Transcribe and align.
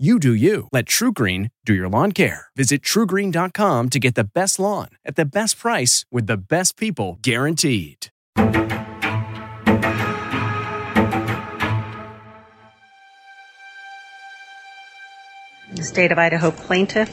You 0.00 0.18
do 0.18 0.32
you. 0.32 0.66
Let 0.72 0.86
TruGreen 0.86 1.50
do 1.66 1.74
your 1.74 1.90
lawn 1.90 2.12
care. 2.12 2.46
Visit 2.56 2.80
trugreen.com 2.80 3.90
to 3.90 3.98
get 3.98 4.14
the 4.14 4.24
best 4.24 4.58
lawn 4.58 4.88
at 5.04 5.16
the 5.16 5.26
best 5.26 5.58
price 5.58 6.06
with 6.10 6.26
the 6.26 6.38
best 6.38 6.78
people 6.78 7.18
guaranteed. 7.20 8.06
State 15.82 16.12
of 16.12 16.18
Idaho 16.18 16.50
plaintiff 16.50 17.10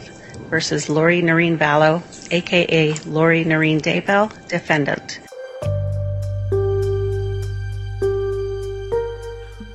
versus 0.49 0.87
Lori 0.87 1.21
Noreen 1.21 1.57
Vallow, 1.57 2.01
aka 2.31 2.93
Lori 3.05 3.43
Noreen 3.43 3.81
Daybell, 3.81 4.31
defendant. 4.47 5.19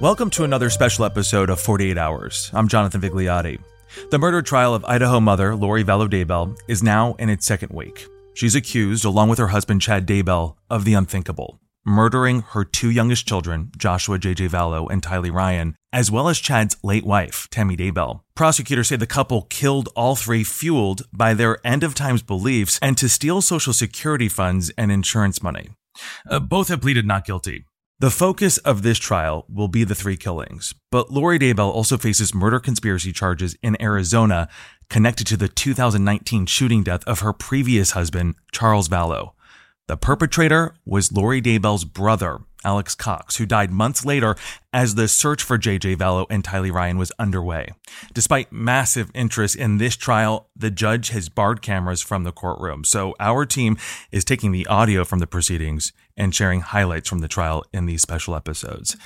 Welcome 0.03 0.31
to 0.31 0.43
another 0.43 0.69
special 0.69 1.05
episode 1.05 1.49
of 1.49 1.61
48 1.61 1.97
Hours. 1.97 2.51
I'm 2.53 2.67
Jonathan 2.67 3.01
Vigliotti. 3.01 3.61
The 4.11 4.19
murder 4.19 4.43
trial 4.43 4.75
of 4.75 4.85
Idaho 4.85 5.21
mother 5.21 5.55
Lori 5.55 5.85
Vallow 5.85 6.09
Daybell 6.09 6.59
is 6.67 6.83
now 6.83 7.15
in 7.21 7.29
its 7.29 7.47
second 7.47 7.73
week. 7.73 8.09
She's 8.35 8.57
accused, 8.57 9.05
along 9.05 9.29
with 9.29 9.39
her 9.39 9.47
husband 9.47 9.81
Chad 9.81 10.05
Daybell, 10.05 10.57
of 10.69 10.85
the 10.85 10.95
unthinkable 10.95 11.61
murdering 11.85 12.41
her 12.41 12.65
two 12.65 12.91
youngest 12.91 13.29
children, 13.29 13.71
Joshua 13.77 14.19
J.J. 14.19 14.49
Vallow 14.49 14.91
and 14.91 15.03
Tylee 15.03 15.33
Ryan, 15.33 15.77
as 15.93 16.11
well 16.11 16.29
as 16.29 16.39
Chad's 16.39 16.77
late 16.83 17.05
wife, 17.05 17.47
Tammy 17.51 17.77
Daybell. 17.77 18.23
Prosecutors 18.35 18.89
say 18.89 18.97
the 18.97 19.07
couple 19.07 19.43
killed 19.43 19.89
all 19.95 20.17
three 20.17 20.43
fueled 20.43 21.03
by 21.13 21.33
their 21.33 21.65
end 21.65 21.85
of 21.85 21.95
times 21.95 22.23
beliefs 22.23 22.79
and 22.83 22.99
to 22.99 23.09
steal 23.09 23.41
Social 23.41 23.73
Security 23.73 24.29
funds 24.29 24.73
and 24.77 24.91
insurance 24.91 25.45
money. 25.45 25.71
Uh, 26.29 26.41
both 26.41 26.69
have 26.69 26.81
pleaded 26.81 27.07
not 27.07 27.25
guilty. 27.25 27.67
The 28.03 28.11
focus 28.11 28.59
of 28.59 28.83
this 28.83 28.99
trial 28.99 29.47
will 29.49 29.69
be 29.69 29.85
the 29.85 29.95
three 29.95 30.17
killings, 30.17 30.75
but 30.91 31.13
Lori 31.13 31.39
Daybell 31.39 31.73
also 31.73 31.97
faces 31.97 32.35
murder 32.35 32.59
conspiracy 32.59 33.13
charges 33.13 33.57
in 33.63 33.81
Arizona 33.81 34.49
connected 34.91 35.25
to 35.29 35.37
the 35.37 35.47
2019 35.47 36.47
shooting 36.47 36.83
death 36.83 37.05
of 37.05 37.21
her 37.21 37.33
previous 37.33 37.93
husband, 37.93 38.35
Charles 38.51 38.89
Vallow. 38.89 39.35
The 39.87 39.97
perpetrator 39.97 40.75
was 40.85 41.13
Lori 41.13 41.41
Daybell's 41.41 41.85
brother, 41.85 42.41
Alex 42.65 42.95
Cox, 42.95 43.37
who 43.37 43.47
died 43.47 43.71
months 43.71 44.05
later 44.05 44.37
as 44.73 44.95
the 44.95 45.09
search 45.09 45.43
for 45.43 45.59
JJ 45.59 45.97
Vallow 45.97 46.27
and 46.31 46.43
Tylee 46.43 46.73
Ryan 46.73 46.99
was 46.99 47.13
underway. 47.19 47.69
Despite 48.15 48.53
massive 48.53 49.11
interest 49.15 49.57
in 49.57 49.79
this 49.79 49.97
trial, 49.97 50.49
the 50.57 50.71
judge 50.71 51.11
has 51.11 51.29
barred 51.29 51.63
cameras 51.63 52.01
from 52.01 52.25
the 52.25 52.33
courtroom. 52.33 52.85
So 52.85 53.15
our 53.21 53.45
team 53.45 53.77
is 54.11 54.25
taking 54.25 54.53
the 54.53 54.67
audio 54.67 55.05
from 55.05 55.19
the 55.19 55.27
proceedings 55.27 55.93
and 56.17 56.35
sharing 56.35 56.61
highlights 56.61 57.09
from 57.09 57.21
the 57.21 57.29
trial 57.29 57.65
in 57.73 57.87
these 57.87 58.03
special 58.03 58.35
episodes. 58.35 58.97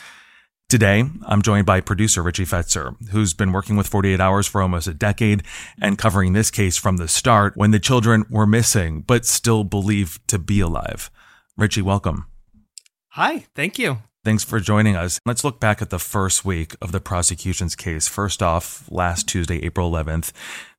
Today, 0.69 1.05
I'm 1.25 1.43
joined 1.43 1.65
by 1.65 1.81
producer 1.81 2.25
Richie 2.25 2.45
Fetzer, 2.45 2.97
who's 3.11 3.35
been 3.35 3.53
working 3.53 3.77
with 3.77 3.87
48 3.87 4.19
Hours 4.19 4.49
for 4.49 4.61
almost 4.61 4.89
a 4.89 4.95
decade 4.95 5.45
and 5.81 5.97
covering 5.97 6.33
this 6.33 6.51
case 6.51 6.77
from 6.77 6.97
the 6.97 7.07
start 7.07 7.57
when 7.57 7.71
the 7.71 7.79
children 7.79 8.25
were 8.29 8.49
missing, 8.49 9.03
but 9.03 9.25
still 9.25 9.63
believed 9.63 10.27
to 10.27 10.41
be 10.41 10.59
alive. 10.59 11.09
Richie, 11.57 11.83
welcome. 11.83 12.27
Hi, 13.17 13.47
thank 13.55 13.79
you. 13.79 14.01
Thanks 14.27 14.45
for 14.45 14.61
joining 14.61 14.95
us. 14.95 15.19
Let's 15.25 15.43
look 15.43 15.59
back 15.59 15.81
at 15.81 15.89
the 15.89 15.99
first 15.99 16.45
week 16.45 16.77
of 16.83 16.93
the 16.93 17.01
prosecution's 17.01 17.75
case. 17.75 18.07
First 18.09 18.43
off, 18.43 18.87
last 18.91 19.27
Tuesday, 19.27 19.65
April 19.65 19.91
11th, 19.91 20.33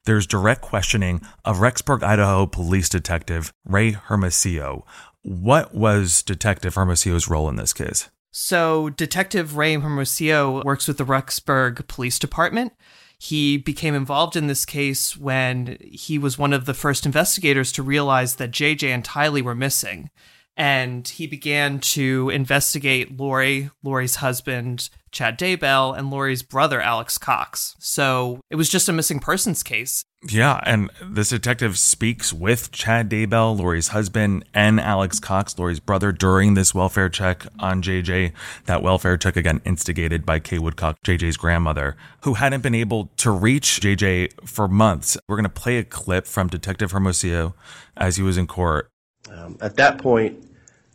there's 0.05 0.27
direct 0.27 0.61
questioning 0.61 1.21
of 1.43 1.57
Rexburg, 1.57 2.03
Idaho 2.03 2.45
police 2.45 2.89
detective 2.89 3.51
Ray 3.65 3.89
Hermosillo. 3.89 4.85
What 5.23 5.73
was 5.73 6.21
Detective 6.21 6.75
Hermosillo's 6.75 7.27
role 7.27 7.49
in 7.49 7.55
this 7.55 7.73
case? 7.73 8.07
So, 8.29 8.89
Detective 8.91 9.57
Ray 9.57 9.73
Hermosillo 9.73 10.63
works 10.63 10.87
with 10.87 10.99
the 10.99 11.05
Rexburg 11.05 11.87
Police 11.87 12.19
Department. 12.19 12.71
He 13.17 13.57
became 13.57 13.95
involved 13.95 14.35
in 14.35 14.45
this 14.45 14.63
case 14.63 15.17
when 15.17 15.79
he 15.81 16.19
was 16.19 16.37
one 16.37 16.53
of 16.53 16.65
the 16.65 16.75
first 16.75 17.03
investigators 17.03 17.71
to 17.71 17.81
realize 17.81 18.35
that 18.35 18.51
JJ 18.51 18.89
and 18.89 19.03
Tylee 19.03 19.41
were 19.41 19.55
missing. 19.55 20.11
And 20.57 21.07
he 21.07 21.28
began 21.28 21.79
to 21.79 22.31
investigate 22.31 23.16
Lori, 23.16 23.69
Lori's 23.84 24.16
husband, 24.16 24.90
Chad 25.12 25.38
Daybell, 25.38 25.95
and 25.95 26.09
Lori's 26.09 26.41
brother, 26.41 26.81
Alex 26.81 27.19
Cox. 27.19 27.75
So 27.79 28.41
it 28.50 28.56
was 28.56 28.67
just 28.67 28.90
a 28.90 28.94
missing 28.94 29.19
persons 29.19 29.62
case. 29.62 30.03
Yeah, 30.28 30.59
and 30.63 30.90
this 31.01 31.29
detective 31.29 31.78
speaks 31.78 32.34
with 32.34 32.72
Chad 32.72 33.07
Daybell, 33.09 33.57
Lori's 33.57 33.90
husband, 33.90 34.46
and 34.51 34.79
Alex 34.79 35.19
Cox, 35.19 35.57
Lori's 35.59 35.79
brother, 35.79 36.12
during 36.12 36.56
this 36.56 36.73
welfare 36.73 37.07
check 37.07 37.46
on 37.59 37.84
JJ. 37.84 38.31
That 38.66 38.81
welfare 38.81 39.16
check, 39.16 39.38
again, 39.38 39.62
instigated 39.63 40.25
by 40.25 40.40
Kay 40.40 40.57
Woodcock, 40.57 40.97
JJ's 41.03 41.38
grandmother, 41.38 41.96
who 42.22 42.34
hadn't 42.34 42.62
been 42.62 42.75
able 42.75 43.12
to 43.17 43.29
reach 43.29 43.79
JJ 43.79 44.47
for 44.47 44.67
months. 44.67 45.17
We're 45.28 45.35
going 45.35 45.44
to 45.44 45.50
play 45.50 45.78
a 45.78 45.84
clip 45.84 46.25
from 46.25 46.47
Detective 46.47 46.91
Hermosillo 46.91 47.53
as 47.96 48.16
he 48.16 48.23
was 48.23 48.38
in 48.38 48.47
court. 48.47 48.90
Um, 49.31 49.57
at 49.62 49.75
that 49.75 50.00
point, 50.00 50.47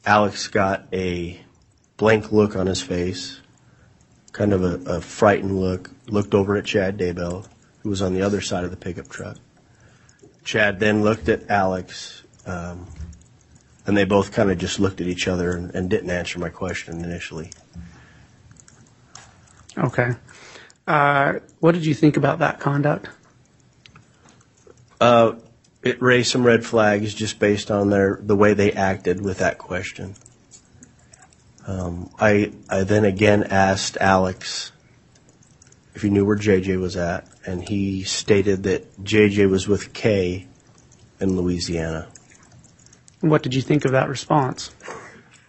Alex 0.05 0.49
got 0.49 0.87
a 0.93 1.41
blank 1.97 2.33
look 2.33 2.57
on 2.57 2.66
his 2.66 2.83
face, 2.83 3.41
kind 4.33 4.53
of 4.53 4.65
a, 4.65 4.97
a 4.97 5.01
frightened 5.01 5.59
look, 5.59 5.91
looked 6.07 6.34
over 6.34 6.57
at 6.57 6.65
Chad 6.65 6.99
Daybell, 6.99 7.47
who 7.83 7.89
was 7.89 8.03
on 8.03 8.13
the 8.13 8.22
other 8.22 8.41
side 8.41 8.65
of 8.65 8.71
the 8.71 8.77
pickup 8.77 9.09
truck. 9.09 9.37
Chad 10.45 10.81
then 10.81 11.03
looked 11.03 11.28
at 11.28 11.49
Alex, 11.49 12.22
um, 12.47 12.87
and 13.87 13.97
they 13.97 14.04
both 14.04 14.33
kind 14.33 14.51
of 14.51 14.59
just 14.59 14.81
looked 14.81 15.01
at 15.01 15.07
each 15.07 15.28
other 15.28 15.53
and, 15.53 15.72
and, 15.75 15.89
didn't 15.89 16.10
answer 16.10 16.41
my 16.41 16.48
question 16.48 17.05
initially. 17.05 17.51
Okay. 19.78 20.10
Uh, 20.87 21.34
what 21.60 21.72
did 21.72 21.87
you 21.87 21.95
think 21.95 22.16
about 22.16 22.41
that 22.41 22.59
conduct? 22.59 23.09
Uh, 25.01 25.34
it 25.83 26.01
raised 26.01 26.31
some 26.31 26.45
red 26.45 26.65
flags 26.65 27.15
just 27.15 27.39
based 27.39 27.71
on 27.71 27.91
their 27.91 28.19
the 28.23 28.37
way 28.37 28.55
they 28.55 28.73
acted 28.73 29.21
with 29.21 29.39
that 29.39 29.59
question. 29.59 30.15
Um, 31.67 32.11
I 32.19 32.53
I 32.69 32.84
then 32.84 33.05
again 33.05 33.45
asked 33.45 33.97
Alex 34.01 34.73
if 35.95 36.03
he 36.03 36.11
knew 36.11 36.25
where 36.25 36.37
JJ 36.37 36.81
was 36.81 36.97
at, 36.97 37.29
and 37.47 37.67
he 37.69 38.03
stated 38.05 38.63
that 38.65 39.03
JJ 39.03 39.51
was 39.51 39.69
with 39.69 39.93
Kay 39.93 40.47
in 41.21 41.37
Louisiana. 41.37 42.09
What 43.21 43.43
did 43.43 43.55
you 43.55 43.63
think 43.63 43.84
of 43.84 43.93
that 43.93 44.09
response? 44.09 44.75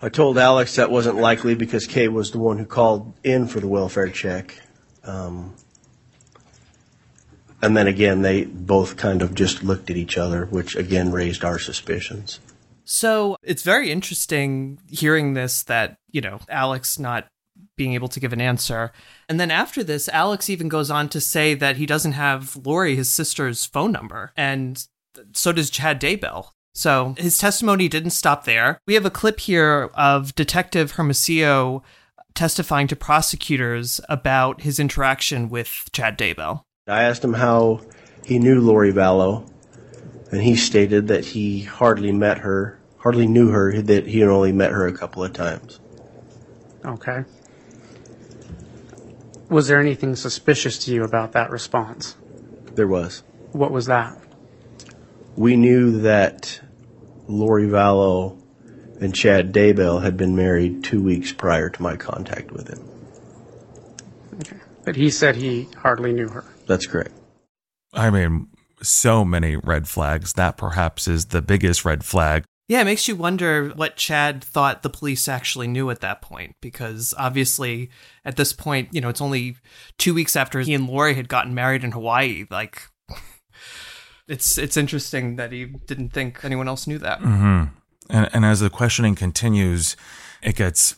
I 0.02 0.10
told 0.10 0.38
Alex 0.38 0.76
that 0.76 0.92
wasn't 0.92 1.16
likely 1.18 1.56
because 1.56 1.88
Kay 1.88 2.10
was 2.10 2.32
the 2.32 2.40
one 2.40 2.58
who 2.58 2.66
called 2.66 3.14
in 3.24 3.48
for 3.48 3.60
the 3.60 3.68
welfare 3.68 4.10
check. 4.10 4.60
Um, 5.04 5.56
and 7.64 7.78
then 7.78 7.88
again, 7.88 8.22
they 8.22 8.44
both 8.44 8.98
kind 8.98 9.22
of 9.22 9.34
just 9.34 9.64
looked 9.64 9.90
at 9.90 9.96
each 9.96 10.18
other, 10.18 10.46
which 10.48 10.76
again 10.76 11.12
raised 11.12 11.46
our 11.46 11.58
suspicions. 11.58 12.42
So 12.84 13.38
it's 13.42 13.64
very 13.64 13.90
interesting 13.90 14.80
hearing 14.90 15.34
this 15.34 15.64
that, 15.64 15.96
you 16.12 16.20
know, 16.20 16.40
Alex 16.50 17.00
not 17.00 17.28
being 17.78 17.94
able 17.94 18.10
to 18.10 18.20
give 18.20 18.34
an 18.34 18.42
answer. 18.42 18.92
And 19.30 19.40
then 19.40 19.50
after 19.50 19.82
this, 19.82 20.10
Alex 20.10 20.50
even 20.50 20.68
goes 20.68 20.92
on 20.92 21.08
to 21.10 21.22
say 21.22 21.54
that 21.54 21.78
he 21.78 21.86
doesn't 21.86 22.12
have 22.12 22.58
Lori, 22.58 22.98
his 22.98 23.10
sister's 23.10 23.66
phone 23.66 23.94
number. 23.94 24.34
And 24.36 24.86
so 25.32 25.54
does 25.54 25.70
Chad 25.70 26.02
Daybell. 26.02 26.50
So 26.76 27.16
his 27.18 27.38
testimony 27.38 27.88
didn't 27.88 28.10
stop 28.12 28.44
there. 28.44 28.80
We 28.86 28.96
have 28.96 29.06
a 29.06 29.12
clip 29.12 29.40
here 29.40 29.90
of 29.94 30.36
Detective 30.36 30.92
Hermosillo 30.92 31.82
testifying 32.34 32.88
to 32.88 32.96
prosecutors 32.98 34.02
about 34.10 34.62
his 34.62 34.80
interaction 34.80 35.50
with 35.50 35.88
Chad 35.94 36.18
Daybell. 36.18 36.64
I 36.86 37.04
asked 37.04 37.24
him 37.24 37.34
how 37.34 37.80
he 38.26 38.40
knew 38.40 38.60
Lori 38.60 38.92
Vallow, 38.92 39.50
and 40.34 40.42
he 40.42 40.58
stated 40.58 41.08
that 41.08 41.24
he 41.24 41.62
hardly 41.62 42.12
met 42.12 42.40
her, 42.40 42.78
hardly 42.98 43.26
knew 43.26 43.52
her, 43.52 43.82
that 43.82 44.06
he 44.06 44.20
had 44.20 44.28
only 44.28 44.52
met 44.52 44.72
her 44.72 44.86
a 44.86 44.92
couple 44.92 45.24
of 45.24 45.32
times. 45.32 45.80
Okay. 46.84 47.24
Was 49.48 49.70
there 49.70 49.80
anything 49.80 50.18
suspicious 50.18 50.78
to 50.80 50.94
you 50.94 51.06
about 51.06 51.32
that 51.32 51.52
response? 51.52 52.18
There 52.74 52.88
was. 52.88 53.24
What 53.54 53.72
was 53.72 53.86
that? 53.86 54.20
We 55.38 55.56
knew 55.56 56.02
that 56.02 56.60
Lori 57.30 57.68
Vallow 57.68 58.38
and 59.00 59.16
Chad 59.16 59.54
Daybell 59.54 60.04
had 60.04 60.18
been 60.18 60.36
married 60.36 60.84
two 60.84 61.02
weeks 61.02 61.32
prior 61.32 61.70
to 61.70 61.82
my 61.82 61.96
contact 61.96 62.52
with 62.52 62.68
him. 62.68 62.86
Okay. 64.42 64.58
But 64.84 64.98
he 64.98 65.10
said 65.10 65.38
he 65.38 65.70
hardly 65.78 66.12
knew 66.12 66.28
her. 66.28 66.44
That's 66.66 66.86
correct. 66.88 67.12
I 67.94 68.10
mean, 68.10 68.48
so 68.82 69.24
many 69.24 69.56
red 69.56 69.88
flags. 69.88 70.34
That 70.34 70.58
perhaps 70.58 71.08
is 71.08 71.28
the 71.28 71.42
biggest 71.42 71.86
red 71.86 72.04
flag. 72.04 72.44
Yeah, 72.70 72.82
it 72.82 72.86
makes 72.86 73.10
you 73.10 73.16
wonder 73.16 73.70
what 73.70 73.98
Chad 73.98 74.42
thought 74.42 74.84
the 74.84 74.90
police 74.90 75.28
actually 75.28 75.68
knew 75.68 75.90
at 75.90 76.00
that 76.00 76.22
point, 76.22 76.56
because 76.62 77.14
obviously 77.18 77.90
at 78.24 78.38
this 78.38 78.54
point, 78.54 78.90
you 78.94 79.02
know, 79.02 79.10
it's 79.10 79.22
only 79.22 79.58
two 79.98 80.14
weeks 80.14 80.36
after 80.36 80.62
he 80.62 80.74
and 80.74 80.88
Lori 80.88 81.14
had 81.14 81.28
gotten 81.28 81.54
married 81.54 81.84
in 81.84 81.92
Hawaii. 81.92 82.46
Like, 82.50 82.82
it's 84.30 84.58
it's 84.58 84.78
interesting 84.78 85.36
that 85.36 85.52
he 85.52 85.66
didn't 85.66 86.14
think 86.14 86.44
anyone 86.46 86.70
else 86.70 86.88
knew 86.88 86.98
that. 87.00 87.20
Mm-hmm. 87.20 87.64
And, 88.10 88.30
and 88.34 88.46
as 88.46 88.62
the 88.62 88.70
questioning 88.70 89.16
continues, 89.16 89.98
it 90.42 90.56
gets 90.56 90.98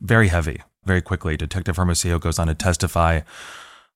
very 0.00 0.28
heavy 0.28 0.62
very 0.84 1.02
quickly. 1.02 1.36
Detective 1.36 1.76
Hermosillo 1.76 2.20
goes 2.20 2.38
on 2.38 2.46
to 2.46 2.54
testify 2.54 3.22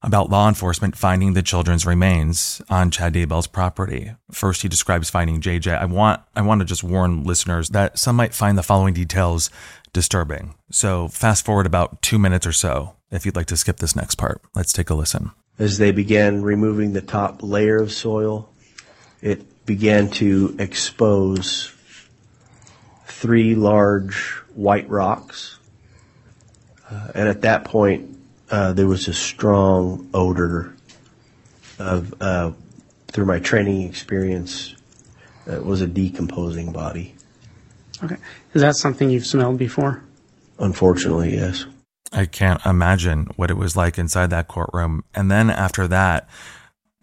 about 0.02 0.30
law 0.30 0.48
enforcement 0.48 0.96
finding 0.96 1.32
the 1.32 1.42
children's 1.42 1.84
remains 1.84 2.62
on 2.70 2.90
Chad 2.90 3.14
Daybell's 3.14 3.46
property. 3.46 4.12
First, 4.30 4.62
he 4.62 4.68
describes 4.68 5.10
finding 5.10 5.40
JJ. 5.40 5.76
I 5.76 5.84
want 5.86 6.22
I 6.36 6.42
want 6.42 6.60
to 6.60 6.64
just 6.64 6.84
warn 6.84 7.24
listeners 7.24 7.70
that 7.70 7.98
some 7.98 8.16
might 8.16 8.34
find 8.34 8.56
the 8.56 8.62
following 8.62 8.94
details 8.94 9.50
disturbing. 9.92 10.54
So, 10.70 11.08
fast 11.08 11.44
forward 11.44 11.66
about 11.66 12.02
two 12.02 12.18
minutes 12.18 12.46
or 12.46 12.52
so 12.52 12.94
if 13.10 13.24
you'd 13.24 13.36
like 13.36 13.46
to 13.46 13.56
skip 13.56 13.78
this 13.78 13.96
next 13.96 14.16
part. 14.16 14.42
Let's 14.54 14.72
take 14.72 14.90
a 14.90 14.94
listen. 14.94 15.32
As 15.58 15.78
they 15.78 15.90
began 15.90 16.42
removing 16.42 16.92
the 16.92 17.00
top 17.00 17.42
layer 17.42 17.78
of 17.78 17.92
soil, 17.92 18.48
it 19.20 19.66
began 19.66 20.08
to 20.10 20.54
expose 20.58 21.74
three 23.06 23.56
large 23.56 24.14
white 24.54 24.88
rocks. 24.88 25.58
Uh, 26.88 27.08
and 27.14 27.28
at 27.28 27.42
that 27.42 27.64
point, 27.64 28.17
uh, 28.50 28.72
there 28.72 28.86
was 28.86 29.08
a 29.08 29.14
strong 29.14 30.08
odor 30.14 30.74
of, 31.78 32.14
uh, 32.20 32.52
through 33.08 33.26
my 33.26 33.38
training 33.38 33.82
experience, 33.82 34.74
it 35.46 35.64
was 35.64 35.80
a 35.80 35.86
decomposing 35.86 36.72
body. 36.72 37.14
Okay. 38.02 38.16
Is 38.54 38.62
that 38.62 38.76
something 38.76 39.10
you've 39.10 39.26
smelled 39.26 39.58
before? 39.58 40.02
Unfortunately, 40.58 41.34
yes. 41.34 41.66
I 42.12 42.26
can't 42.26 42.64
imagine 42.64 43.28
what 43.36 43.50
it 43.50 43.56
was 43.56 43.76
like 43.76 43.98
inside 43.98 44.30
that 44.30 44.48
courtroom. 44.48 45.04
And 45.14 45.30
then 45.30 45.50
after 45.50 45.86
that, 45.88 46.28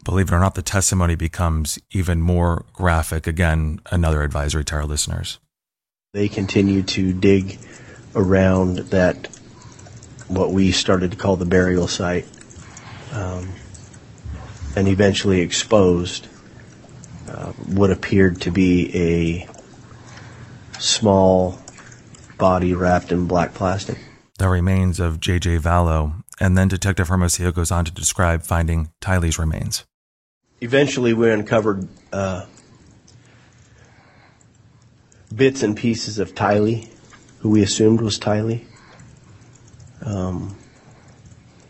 believe 0.03 0.29
it 0.29 0.35
or 0.35 0.39
not, 0.39 0.55
the 0.55 0.61
testimony 0.61 1.15
becomes 1.15 1.77
even 1.91 2.21
more 2.21 2.65
graphic. 2.73 3.27
Again, 3.27 3.79
another 3.91 4.23
advisory 4.23 4.65
to 4.65 4.75
our 4.75 4.85
listeners. 4.85 5.39
They 6.13 6.27
continue 6.27 6.81
to 6.83 7.13
dig 7.13 7.59
around 8.15 8.77
that 8.77 9.27
what 10.27 10.51
we 10.51 10.71
started 10.71 11.11
to 11.11 11.17
call 11.17 11.35
the 11.35 11.45
burial 11.45 11.87
site, 11.87 12.27
um, 13.11 13.49
and 14.75 14.87
eventually 14.87 15.41
exposed 15.41 16.27
uh, 17.29 17.51
what 17.51 17.91
appeared 17.91 18.41
to 18.41 18.51
be 18.51 18.91
a 18.95 20.79
small 20.79 21.59
body 22.37 22.73
wrapped 22.73 23.11
in 23.11 23.27
black 23.27 23.53
plastic. 23.53 23.97
The 24.37 24.49
remains 24.49 24.99
of 24.99 25.19
J.J. 25.19 25.59
Vallow, 25.59 26.23
and 26.39 26.57
then 26.57 26.67
Detective 26.67 27.07
Hermosillo 27.07 27.51
goes 27.51 27.71
on 27.71 27.85
to 27.85 27.91
describe 27.91 28.43
finding 28.43 28.89
Tylee's 29.01 29.39
remains. 29.39 29.85
Eventually, 30.59 31.13
we 31.13 31.31
uncovered 31.31 31.87
uh, 32.11 32.45
bits 35.33 35.63
and 35.63 35.77
pieces 35.77 36.17
of 36.19 36.33
Tylee, 36.33 36.89
who 37.39 37.49
we 37.49 37.61
assumed 37.61 38.01
was 38.01 38.19
Tylee 38.19 38.65
um, 40.05 40.57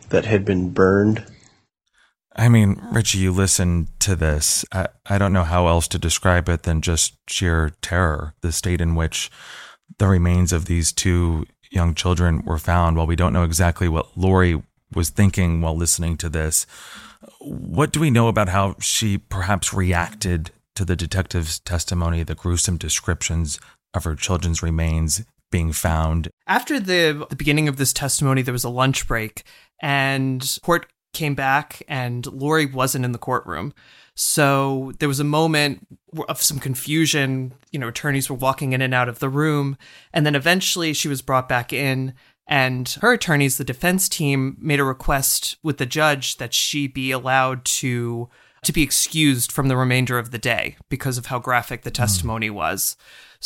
that 0.09 0.25
had 0.25 0.45
been 0.45 0.69
burned. 0.71 1.25
I 2.35 2.49
mean, 2.49 2.81
Richie, 2.91 3.19
you 3.19 3.31
listen 3.31 3.87
to 3.99 4.15
this. 4.15 4.65
I, 4.71 4.87
I 5.05 5.17
don't 5.17 5.33
know 5.33 5.43
how 5.43 5.67
else 5.67 5.87
to 5.89 5.99
describe 5.99 6.49
it 6.49 6.63
than 6.63 6.81
just 6.81 7.15
sheer 7.29 7.71
terror. 7.81 8.33
The 8.41 8.51
state 8.51 8.81
in 8.81 8.95
which 8.95 9.31
the 9.97 10.07
remains 10.07 10.51
of 10.51 10.65
these 10.65 10.91
two 10.91 11.45
young 11.71 11.95
children 11.95 12.43
were 12.43 12.57
found. 12.57 12.97
While 12.97 13.07
we 13.07 13.15
don't 13.15 13.33
know 13.33 13.43
exactly 13.43 13.87
what 13.87 14.17
Lori 14.17 14.61
was 14.93 15.09
thinking 15.09 15.61
while 15.61 15.75
listening 15.75 16.17
to 16.17 16.29
this, 16.29 16.65
what 17.39 17.91
do 17.91 17.99
we 17.99 18.11
know 18.11 18.27
about 18.27 18.49
how 18.49 18.75
she 18.79 19.17
perhaps 19.17 19.73
reacted 19.73 20.51
to 20.75 20.83
the 20.83 20.95
detective's 20.95 21.59
testimony, 21.59 22.23
the 22.23 22.35
gruesome 22.35 22.77
descriptions 22.77 23.59
of 23.93 24.03
her 24.03 24.15
children's 24.15 24.61
remains 24.61 25.23
being 25.55 25.71
found. 25.71 26.27
After 26.47 26.81
the, 26.81 27.25
the 27.29 27.35
beginning 27.37 27.69
of 27.69 27.77
this 27.77 27.93
testimony, 27.93 28.41
there 28.41 28.51
was 28.51 28.65
a 28.65 28.69
lunch 28.69 29.07
break, 29.07 29.43
and 29.81 30.57
court 30.63 30.91
came 31.13 31.33
back, 31.33 31.81
and 31.87 32.25
Lori 32.25 32.65
wasn't 32.65 33.05
in 33.05 33.13
the 33.13 33.17
courtroom. 33.17 33.73
So 34.15 34.91
there 34.99 35.07
was 35.07 35.21
a 35.21 35.23
moment 35.23 35.87
of 36.27 36.41
some 36.41 36.59
confusion. 36.59 37.53
You 37.71 37.79
know, 37.79 37.87
attorneys 37.87 38.29
were 38.29 38.35
walking 38.35 38.73
in 38.73 38.81
and 38.81 38.93
out 38.93 39.07
of 39.07 39.19
the 39.19 39.29
room. 39.29 39.77
And 40.11 40.25
then 40.25 40.35
eventually 40.35 40.91
she 40.91 41.07
was 41.07 41.21
brought 41.21 41.47
back 41.47 41.71
in. 41.71 42.13
And 42.47 42.89
her 43.01 43.13
attorneys, 43.13 43.57
the 43.57 43.63
defense 43.63 44.09
team, 44.09 44.57
made 44.59 44.81
a 44.81 44.83
request 44.83 45.57
with 45.63 45.77
the 45.77 45.85
judge 45.85 46.35
that 46.35 46.53
she 46.53 46.87
be 46.87 47.11
allowed 47.11 47.63
to 47.65 48.29
to 48.63 48.73
be 48.73 48.83
excused 48.83 49.51
from 49.51 49.67
the 49.67 49.77
remainder 49.77 50.17
of 50.17 50.31
the 50.31 50.39
day 50.39 50.75
because 50.89 51.17
of 51.19 51.27
how 51.27 51.39
graphic 51.39 51.83
the 51.83 51.91
testimony 51.91 52.49
mm. 52.49 52.55
was. 52.55 52.97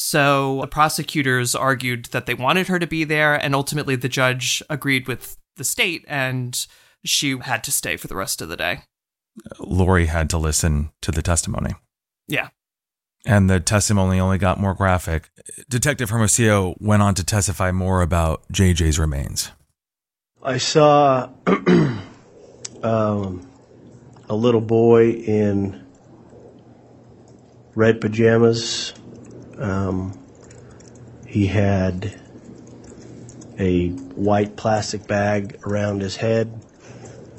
So 0.02 0.62
the 0.62 0.68
prosecutors 0.68 1.56
argued 1.56 2.06
that 2.12 2.26
they 2.26 2.34
wanted 2.34 2.70
her 2.70 2.80
to 2.80 2.88
be 2.88 3.04
there, 3.04 3.36
and 3.36 3.54
ultimately 3.54 3.98
the 3.98 4.08
judge 4.08 4.64
agreed 4.70 5.10
with 5.10 5.36
the 5.58 5.66
state, 5.66 6.06
and 6.08 6.66
she 7.04 7.38
had 7.38 7.66
to 7.66 7.72
stay 7.72 7.98
for 7.98 8.08
the 8.08 8.16
rest 8.16 8.42
of 8.42 8.48
the 8.48 8.56
day. 8.56 8.84
Lori 9.60 10.06
had 10.06 10.30
to 10.30 10.38
listen 10.38 10.92
to 11.02 11.12
the 11.12 11.22
testimony. 11.22 11.72
Yeah. 12.30 12.48
And 13.26 13.50
the 13.50 13.60
testimony 13.60 14.22
only 14.22 14.38
got 14.38 14.58
more 14.58 14.74
graphic. 14.74 15.32
Detective 15.68 16.12
Hermosillo 16.12 16.76
went 16.80 17.04
on 17.04 17.14
to 17.16 17.24
testify 17.26 17.74
more 17.74 18.02
about 18.02 18.48
JJ's 18.54 18.98
remains. 18.98 19.52
I 20.42 20.60
saw 20.60 21.30
um, 22.84 23.46
a 24.30 24.36
little 24.36 24.62
boy 24.62 25.10
in 25.12 25.86
red 27.76 28.00
pajamas 28.00 28.94
um, 29.60 30.18
he 31.28 31.48
had 31.48 32.20
a 33.60 33.90
white 33.90 34.56
plastic 34.56 35.06
bag 35.06 35.60
around 35.66 36.02
his 36.02 36.16
head, 36.16 36.64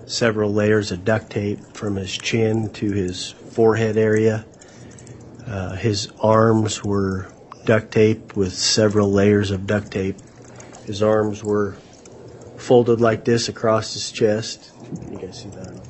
several 0.07 0.53
layers 0.53 0.93
of 0.93 1.05
duct 1.05 1.31
tape 1.31 1.59
from 1.75 1.97
his 1.97 2.17
chin 2.17 2.71
to 2.75 2.93
his 2.93 3.31
forehead 3.31 3.97
area. 3.97 4.45
Uh, 5.47 5.75
his 5.75 6.13
arms 6.21 6.85
were 6.85 7.33
duct 7.65 7.91
tape 7.91 8.37
with 8.37 8.53
several 8.53 9.11
layers 9.11 9.51
of 9.51 9.67
duct 9.67 9.91
tape. 9.91 10.17
His 10.85 11.03
arms 11.03 11.43
were 11.43 11.77
folded 12.59 13.01
like 13.01 13.25
this 13.25 13.49
across 13.49 13.95
his 13.95 14.13
chest. 14.13 14.73
You 15.11 15.19
guys 15.19 15.43
see 15.43 15.49
that? 15.51 15.81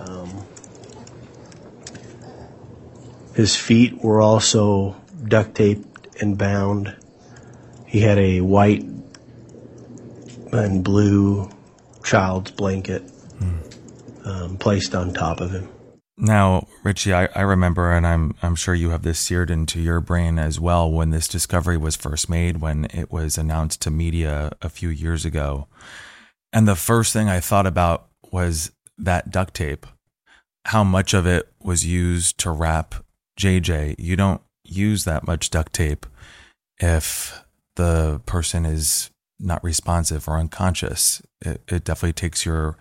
Um, 0.00 0.46
his 3.34 3.54
feet 3.54 4.02
were 4.02 4.20
also 4.20 4.99
duct 5.30 5.54
taped 5.54 6.20
and 6.20 6.36
bound. 6.36 6.94
He 7.86 8.00
had 8.00 8.18
a 8.18 8.42
white 8.42 8.84
and 10.52 10.84
blue 10.84 11.48
child's 12.04 12.50
blanket 12.50 13.10
um, 14.24 14.56
placed 14.58 14.94
on 14.94 15.12
top 15.12 15.40
of 15.40 15.52
him. 15.52 15.68
Now, 16.16 16.66
Richie, 16.84 17.14
I, 17.14 17.28
I 17.34 17.40
remember, 17.40 17.90
and 17.92 18.06
I'm 18.06 18.34
I'm 18.42 18.54
sure 18.54 18.74
you 18.74 18.90
have 18.90 19.02
this 19.02 19.18
seared 19.18 19.50
into 19.50 19.80
your 19.80 20.00
brain 20.00 20.38
as 20.38 20.60
well. 20.60 20.90
When 20.90 21.10
this 21.10 21.26
discovery 21.26 21.78
was 21.78 21.96
first 21.96 22.28
made, 22.28 22.60
when 22.60 22.84
it 22.92 23.10
was 23.10 23.38
announced 23.38 23.80
to 23.82 23.90
media 23.90 24.52
a 24.60 24.68
few 24.68 24.90
years 24.90 25.24
ago, 25.24 25.66
and 26.52 26.68
the 26.68 26.76
first 26.76 27.14
thing 27.14 27.30
I 27.30 27.40
thought 27.40 27.66
about 27.66 28.08
was 28.30 28.70
that 28.98 29.30
duct 29.30 29.54
tape. 29.54 29.86
How 30.66 30.84
much 30.84 31.14
of 31.14 31.26
it 31.26 31.50
was 31.62 31.86
used 31.86 32.36
to 32.40 32.50
wrap 32.50 32.96
JJ? 33.38 33.94
You 33.98 34.14
don't 34.14 34.42
use 34.70 35.04
that 35.04 35.26
much 35.26 35.50
duct 35.50 35.72
tape 35.72 36.06
if 36.78 37.44
the 37.76 38.20
person 38.26 38.64
is 38.64 39.10
not 39.38 39.62
responsive 39.64 40.28
or 40.28 40.38
unconscious. 40.38 41.22
It, 41.40 41.62
it 41.68 41.84
definitely 41.84 42.12
takes 42.12 42.44
your 42.44 42.76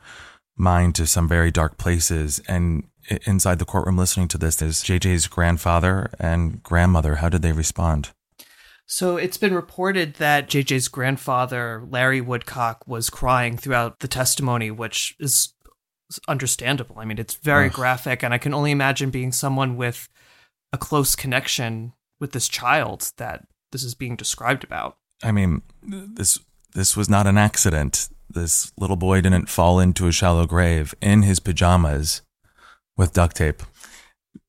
mind 0.57 0.95
to 0.95 1.07
some 1.07 1.27
very 1.27 1.51
dark 1.51 1.77
places. 1.77 2.41
And 2.47 2.83
inside 3.25 3.59
the 3.59 3.65
courtroom, 3.65 3.97
listening 3.97 4.27
to 4.29 4.37
this, 4.37 4.61
is 4.61 4.83
JJ's 4.83 5.27
grandfather 5.27 6.11
and 6.19 6.61
grandmother. 6.61 7.15
How 7.15 7.29
did 7.29 7.41
they 7.41 7.53
respond? 7.53 8.11
So 8.85 9.17
it's 9.17 9.37
been 9.37 9.53
reported 9.53 10.15
that 10.15 10.49
JJ's 10.49 10.87
grandfather, 10.87 11.85
Larry 11.87 12.21
Woodcock, 12.21 12.87
was 12.87 13.09
crying 13.09 13.55
throughout 13.55 13.99
the 13.99 14.07
testimony, 14.07 14.71
which 14.71 15.15
is 15.19 15.53
understandable. 16.27 16.97
I 16.97 17.05
mean, 17.05 17.19
it's 17.19 17.35
very 17.35 17.67
Ugh. 17.67 17.73
graphic, 17.73 18.23
and 18.23 18.33
I 18.33 18.39
can 18.39 18.53
only 18.53 18.71
imagine 18.71 19.11
being 19.11 19.31
someone 19.31 19.77
with 19.77 20.09
a 20.71 20.77
close 20.77 21.15
connection 21.15 21.93
with 22.19 22.31
this 22.31 22.47
child 22.47 23.11
that 23.17 23.47
this 23.71 23.83
is 23.83 23.95
being 23.95 24.15
described 24.15 24.63
about. 24.63 24.97
I 25.23 25.31
mean, 25.31 25.61
this 25.83 26.39
this 26.73 26.95
was 26.95 27.09
not 27.09 27.27
an 27.27 27.37
accident. 27.37 28.09
This 28.29 28.71
little 28.77 28.95
boy 28.95 29.21
didn't 29.21 29.49
fall 29.49 29.79
into 29.79 30.07
a 30.07 30.11
shallow 30.11 30.45
grave 30.45 30.93
in 31.01 31.23
his 31.23 31.39
pajamas 31.39 32.21
with 32.95 33.13
duct 33.13 33.35
tape. 33.35 33.63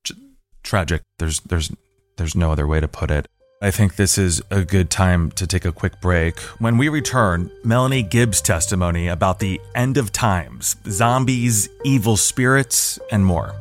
Tr- 0.05 0.15
tragic. 0.62 1.03
There's 1.19 1.41
there's 1.41 1.73
there's 2.17 2.37
no 2.37 2.53
other 2.53 2.67
way 2.67 2.81
to 2.81 2.89
put 2.89 3.11
it. 3.11 3.27
I 3.62 3.71
think 3.71 3.97
this 3.97 4.17
is 4.17 4.41
a 4.50 4.65
good 4.65 4.89
time 4.89 5.31
to 5.33 5.47
take 5.47 5.67
a 5.67 5.73
quick 5.73 6.00
break. 6.00 6.39
When 6.61 6.79
we 6.79 6.89
return, 6.89 7.50
Melanie 7.62 8.03
Gibb's 8.03 8.41
testimony 8.41 9.09
about 9.09 9.39
the 9.39 9.61
end 9.75 9.99
of 9.99 10.12
times, 10.12 10.77
zombies, 10.89 11.69
evil 11.85 12.17
spirits, 12.17 12.99
and 13.12 13.25
more. 13.25 13.55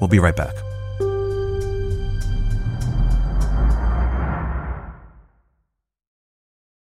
We'll 0.00 0.08
be 0.08 0.20
right 0.20 0.36
back. 0.36 0.54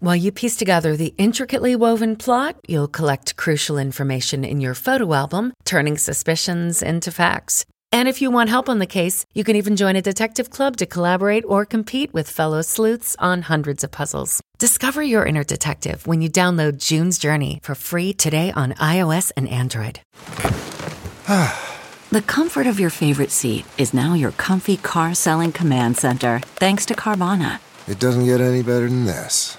While 0.00 0.14
you 0.14 0.30
piece 0.30 0.54
together 0.54 0.96
the 0.96 1.12
intricately 1.18 1.74
woven 1.74 2.14
plot, 2.14 2.54
you'll 2.68 2.86
collect 2.86 3.34
crucial 3.34 3.78
information 3.78 4.44
in 4.44 4.60
your 4.60 4.74
photo 4.74 5.12
album, 5.12 5.52
turning 5.64 5.98
suspicions 5.98 6.82
into 6.82 7.10
facts. 7.10 7.66
And 7.90 8.08
if 8.08 8.22
you 8.22 8.30
want 8.30 8.48
help 8.48 8.68
on 8.68 8.78
the 8.78 8.86
case, 8.86 9.26
you 9.34 9.42
can 9.42 9.56
even 9.56 9.74
join 9.74 9.96
a 9.96 10.02
detective 10.02 10.50
club 10.50 10.76
to 10.76 10.86
collaborate 10.86 11.44
or 11.48 11.64
compete 11.64 12.14
with 12.14 12.30
fellow 12.30 12.62
sleuths 12.62 13.16
on 13.18 13.42
hundreds 13.42 13.82
of 13.82 13.90
puzzles. 13.90 14.40
Discover 14.58 15.02
your 15.02 15.26
inner 15.26 15.42
detective 15.42 16.06
when 16.06 16.22
you 16.22 16.30
download 16.30 16.78
June's 16.78 17.18
Journey 17.18 17.58
for 17.64 17.74
free 17.74 18.12
today 18.12 18.52
on 18.52 18.74
iOS 18.74 19.32
and 19.36 19.48
Android. 19.48 20.00
The 22.10 22.22
comfort 22.22 22.66
of 22.66 22.80
your 22.80 22.88
favorite 22.88 23.30
seat 23.30 23.66
is 23.76 23.92
now 23.92 24.14
your 24.14 24.30
comfy 24.30 24.78
car 24.78 25.12
selling 25.12 25.52
command 25.52 25.98
center, 25.98 26.40
thanks 26.56 26.86
to 26.86 26.94
Carvana. 26.94 27.58
It 27.86 27.98
doesn't 27.98 28.24
get 28.24 28.40
any 28.40 28.62
better 28.62 28.88
than 28.88 29.04
this. 29.04 29.58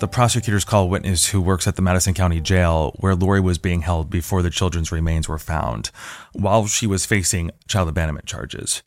the 0.00 0.08
prosecutors 0.08 0.64
call 0.64 0.84
a 0.84 0.86
witness 0.86 1.28
who 1.28 1.40
works 1.40 1.68
at 1.68 1.76
the 1.76 1.82
Madison 1.82 2.14
County 2.14 2.40
Jail 2.40 2.94
where 2.98 3.14
Lori 3.14 3.40
was 3.40 3.58
being 3.58 3.82
held 3.82 4.10
before 4.10 4.42
the 4.42 4.50
children's 4.50 4.90
remains 4.90 5.28
were 5.28 5.38
found 5.38 5.90
while 6.32 6.66
she 6.66 6.86
was 6.86 7.06
facing 7.06 7.50
child 7.68 7.88
abandonment 7.88 8.26
charges. 8.26 8.82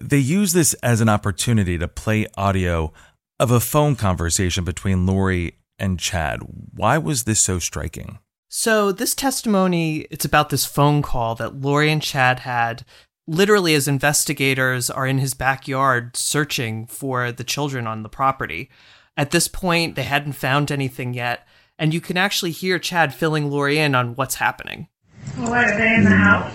They 0.00 0.18
use 0.18 0.52
this 0.52 0.74
as 0.74 1.00
an 1.00 1.08
opportunity 1.08 1.76
to 1.78 1.88
play 1.88 2.26
audio 2.36 2.92
of 3.38 3.50
a 3.50 3.60
phone 3.60 3.96
conversation 3.96 4.64
between 4.64 5.06
Lori 5.06 5.58
and 5.78 5.98
Chad. 5.98 6.40
Why 6.72 6.98
was 6.98 7.24
this 7.24 7.40
so 7.40 7.58
striking? 7.58 8.20
So 8.48 8.92
this 8.92 9.14
testimony, 9.14 10.06
it's 10.10 10.24
about 10.24 10.50
this 10.50 10.64
phone 10.64 11.02
call 11.02 11.34
that 11.34 11.60
Lori 11.60 11.90
and 11.90 12.00
Chad 12.00 12.40
had 12.40 12.84
literally 13.26 13.74
as 13.74 13.88
investigators 13.88 14.90
are 14.90 15.06
in 15.06 15.18
his 15.18 15.34
backyard 15.34 16.16
searching 16.16 16.86
for 16.86 17.32
the 17.32 17.44
children 17.44 17.86
on 17.86 18.02
the 18.02 18.08
property. 18.08 18.70
At 19.16 19.30
this 19.30 19.46
point, 19.48 19.94
they 19.94 20.02
hadn't 20.02 20.32
found 20.32 20.72
anything 20.72 21.14
yet, 21.14 21.46
and 21.78 21.94
you 21.94 22.00
can 22.00 22.16
actually 22.16 22.50
hear 22.50 22.78
Chad 22.78 23.14
filling 23.14 23.50
Lori 23.50 23.78
in 23.78 23.94
on 23.94 24.14
what's 24.16 24.36
happening. 24.36 24.88
What 25.36 25.52
are 25.64 25.78
they 25.78 25.94
in 25.94 26.04
the 26.04 26.10
house? 26.10 26.52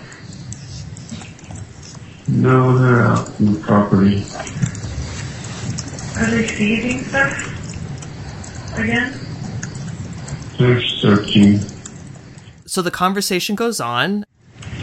No, 2.28 2.76
they're 2.78 3.00
out 3.02 3.40
in 3.40 3.54
the 3.54 3.60
property. 3.60 4.18
Are 6.16 6.30
they 6.30 6.46
seizing 6.46 7.02
stuff 7.04 8.78
again? 8.78 9.18
They're 10.58 10.82
searching. 10.82 11.58
So 12.66 12.82
the 12.82 12.90
conversation 12.90 13.56
goes 13.56 13.80
on. 13.80 14.26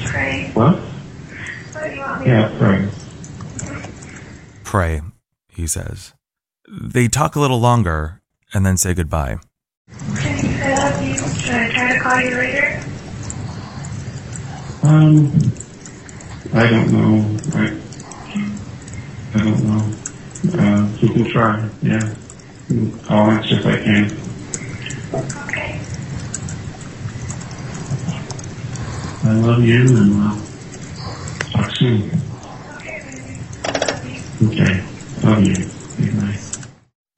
Pray. 0.05 0.49
What? 0.55 0.75
What 0.77 1.83
do 1.83 1.93
you 1.93 1.99
want 2.01 2.21
me 2.21 2.27
Yeah, 2.27 2.47
to 2.49 2.55
right. 2.55 2.89
Pray, 4.63 5.01
he 5.47 5.67
says. 5.67 6.13
They 6.67 7.07
talk 7.07 7.35
a 7.35 7.39
little 7.39 7.59
longer 7.61 8.21
and 8.53 8.65
then 8.65 8.75
say 8.75 8.93
goodbye. 8.93 9.37
You 9.89 10.15
say 10.17 10.75
love 10.75 11.01
you? 11.01 11.15
Should 11.39 11.53
I 11.55 11.69
try 11.71 11.93
to 11.93 11.99
call 12.01 12.19
you 12.21 12.35
later? 12.35 12.83
Um, 14.83 15.51
I 16.53 16.69
don't 16.69 16.91
know. 16.91 17.39
I, 17.55 17.79
I 19.33 19.43
don't 19.43 19.63
know. 19.63 20.59
Uh, 20.59 20.89
you 20.97 21.09
can 21.13 21.31
try. 21.31 21.69
Yeah. 21.81 22.15
I'll 23.09 23.31
answer 23.31 23.55
if 23.59 23.65
I 23.65 23.77
can. 23.77 24.11
Okay. 25.47 25.81
I 29.23 29.33
love 29.35 29.63
you 29.63 29.97
and 29.97 30.21
uh, 30.21 30.35
talk 31.51 31.71
soon. 31.71 32.11
Okay. 32.75 33.01
Love 33.63 34.05
you. 34.05 34.47
Okay. 34.49 34.83
Love 35.23 35.43
you. 35.43 35.76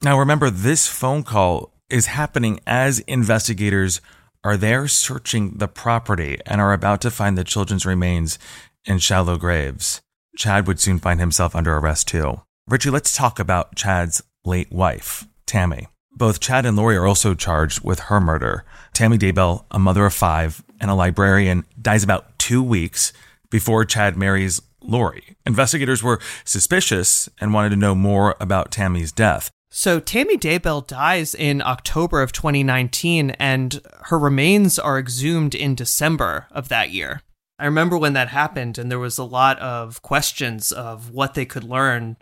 Now, 0.02 0.18
remember, 0.18 0.48
this 0.48 0.88
phone 0.88 1.24
call 1.24 1.74
is 1.90 2.06
happening 2.06 2.60
as 2.66 3.00
investigators 3.00 4.00
are 4.42 4.56
there 4.56 4.88
searching 4.88 5.58
the 5.58 5.68
property 5.68 6.38
and 6.46 6.58
are 6.58 6.72
about 6.72 7.02
to 7.02 7.10
find 7.10 7.36
the 7.36 7.44
children's 7.44 7.84
remains 7.84 8.38
in 8.86 8.98
shallow 8.98 9.36
graves. 9.36 10.00
Chad 10.38 10.66
would 10.66 10.80
soon 10.80 11.00
find 11.00 11.20
himself 11.20 11.54
under 11.54 11.76
arrest, 11.76 12.08
too. 12.08 12.40
Richie, 12.66 12.88
let's 12.88 13.14
talk 13.14 13.38
about 13.38 13.74
Chad's 13.74 14.22
late 14.42 14.72
wife, 14.72 15.26
Tammy. 15.44 15.88
Both 16.12 16.40
Chad 16.40 16.64
and 16.64 16.78
Lori 16.78 16.96
are 16.96 17.06
also 17.06 17.34
charged 17.34 17.84
with 17.84 18.00
her 18.00 18.20
murder. 18.20 18.64
Tammy 18.94 19.18
Daybell, 19.18 19.66
a 19.70 19.78
mother 19.78 20.06
of 20.06 20.14
five 20.14 20.64
and 20.80 20.90
a 20.90 20.94
librarian, 20.94 21.66
dies 21.80 22.02
about 22.02 22.38
two 22.38 22.62
weeks 22.62 23.12
before 23.50 23.84
Chad 23.84 24.16
marries 24.16 24.62
Lori. 24.80 25.36
Investigators 25.44 26.02
were 26.02 26.20
suspicious 26.46 27.28
and 27.38 27.52
wanted 27.52 27.70
to 27.70 27.76
know 27.76 27.94
more 27.94 28.34
about 28.40 28.70
Tammy's 28.70 29.12
death. 29.12 29.50
So 29.72 30.00
Tammy 30.00 30.36
Daybell 30.36 30.84
dies 30.84 31.32
in 31.32 31.62
October 31.62 32.22
of 32.22 32.32
2019, 32.32 33.30
and 33.30 33.80
her 34.06 34.18
remains 34.18 34.80
are 34.80 34.98
exhumed 34.98 35.54
in 35.54 35.76
December 35.76 36.48
of 36.50 36.68
that 36.68 36.90
year. 36.90 37.22
I 37.56 37.66
remember 37.66 37.96
when 37.96 38.14
that 38.14 38.28
happened, 38.28 38.78
and 38.78 38.90
there 38.90 38.98
was 38.98 39.16
a 39.16 39.24
lot 39.24 39.58
of 39.60 40.02
questions 40.02 40.72
of 40.72 41.10
what 41.10 41.34
they 41.34 41.44
could 41.44 41.62
learn 41.62 42.16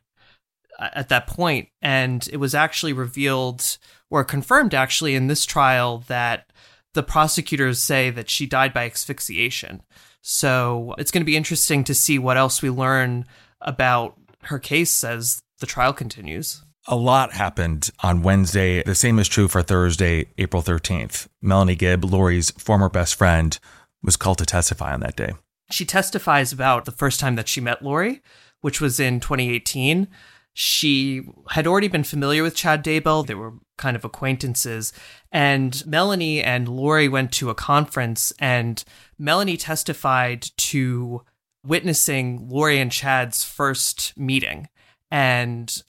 uh, 0.78 0.90
at 0.92 1.08
that 1.08 1.26
point, 1.26 1.68
and 1.80 2.28
it 2.30 2.36
was 2.36 2.54
actually 2.54 2.92
revealed 2.92 3.78
or 4.10 4.24
confirmed 4.24 4.74
actually 4.74 5.14
in 5.14 5.28
this 5.28 5.46
trial 5.46 6.04
that 6.08 6.52
the 6.92 7.02
prosecutors 7.02 7.82
say 7.82 8.10
that 8.10 8.28
she 8.28 8.44
died 8.44 8.74
by 8.74 8.84
asphyxiation. 8.84 9.82
So 10.20 10.94
it's 10.98 11.10
going 11.10 11.22
to 11.22 11.26
be 11.26 11.36
interesting 11.36 11.82
to 11.84 11.94
see 11.94 12.18
what 12.18 12.36
else 12.36 12.60
we 12.60 12.68
learn 12.68 13.24
about 13.60 14.18
her 14.44 14.58
case 14.58 15.02
as 15.02 15.40
the 15.60 15.66
trial 15.66 15.94
continues. 15.94 16.62
A 16.90 16.96
lot 16.96 17.34
happened 17.34 17.90
on 18.02 18.22
Wednesday. 18.22 18.82
The 18.82 18.94
same 18.94 19.18
is 19.18 19.28
true 19.28 19.46
for 19.46 19.62
Thursday, 19.62 20.28
April 20.38 20.62
13th. 20.62 21.28
Melanie 21.42 21.74
Gibb, 21.74 22.02
Lori's 22.02 22.50
former 22.52 22.88
best 22.88 23.14
friend, 23.14 23.58
was 24.02 24.16
called 24.16 24.38
to 24.38 24.46
testify 24.46 24.94
on 24.94 25.00
that 25.00 25.14
day. 25.14 25.32
She 25.70 25.84
testifies 25.84 26.50
about 26.50 26.86
the 26.86 26.90
first 26.90 27.20
time 27.20 27.36
that 27.36 27.46
she 27.46 27.60
met 27.60 27.82
Lori, 27.82 28.22
which 28.62 28.80
was 28.80 28.98
in 28.98 29.20
2018. 29.20 30.08
She 30.54 31.24
had 31.50 31.66
already 31.66 31.88
been 31.88 32.04
familiar 32.04 32.42
with 32.42 32.56
Chad 32.56 32.82
Daybell. 32.82 33.26
They 33.26 33.34
were 33.34 33.52
kind 33.76 33.94
of 33.94 34.02
acquaintances. 34.02 34.94
And 35.30 35.86
Melanie 35.86 36.42
and 36.42 36.70
Lori 36.70 37.06
went 37.06 37.32
to 37.32 37.50
a 37.50 37.54
conference, 37.54 38.32
and 38.38 38.82
Melanie 39.18 39.58
testified 39.58 40.40
to 40.56 41.22
witnessing 41.62 42.48
Lori 42.48 42.78
and 42.78 42.90
Chad's 42.90 43.44
first 43.44 44.16
meeting. 44.16 44.68
And 45.10 45.82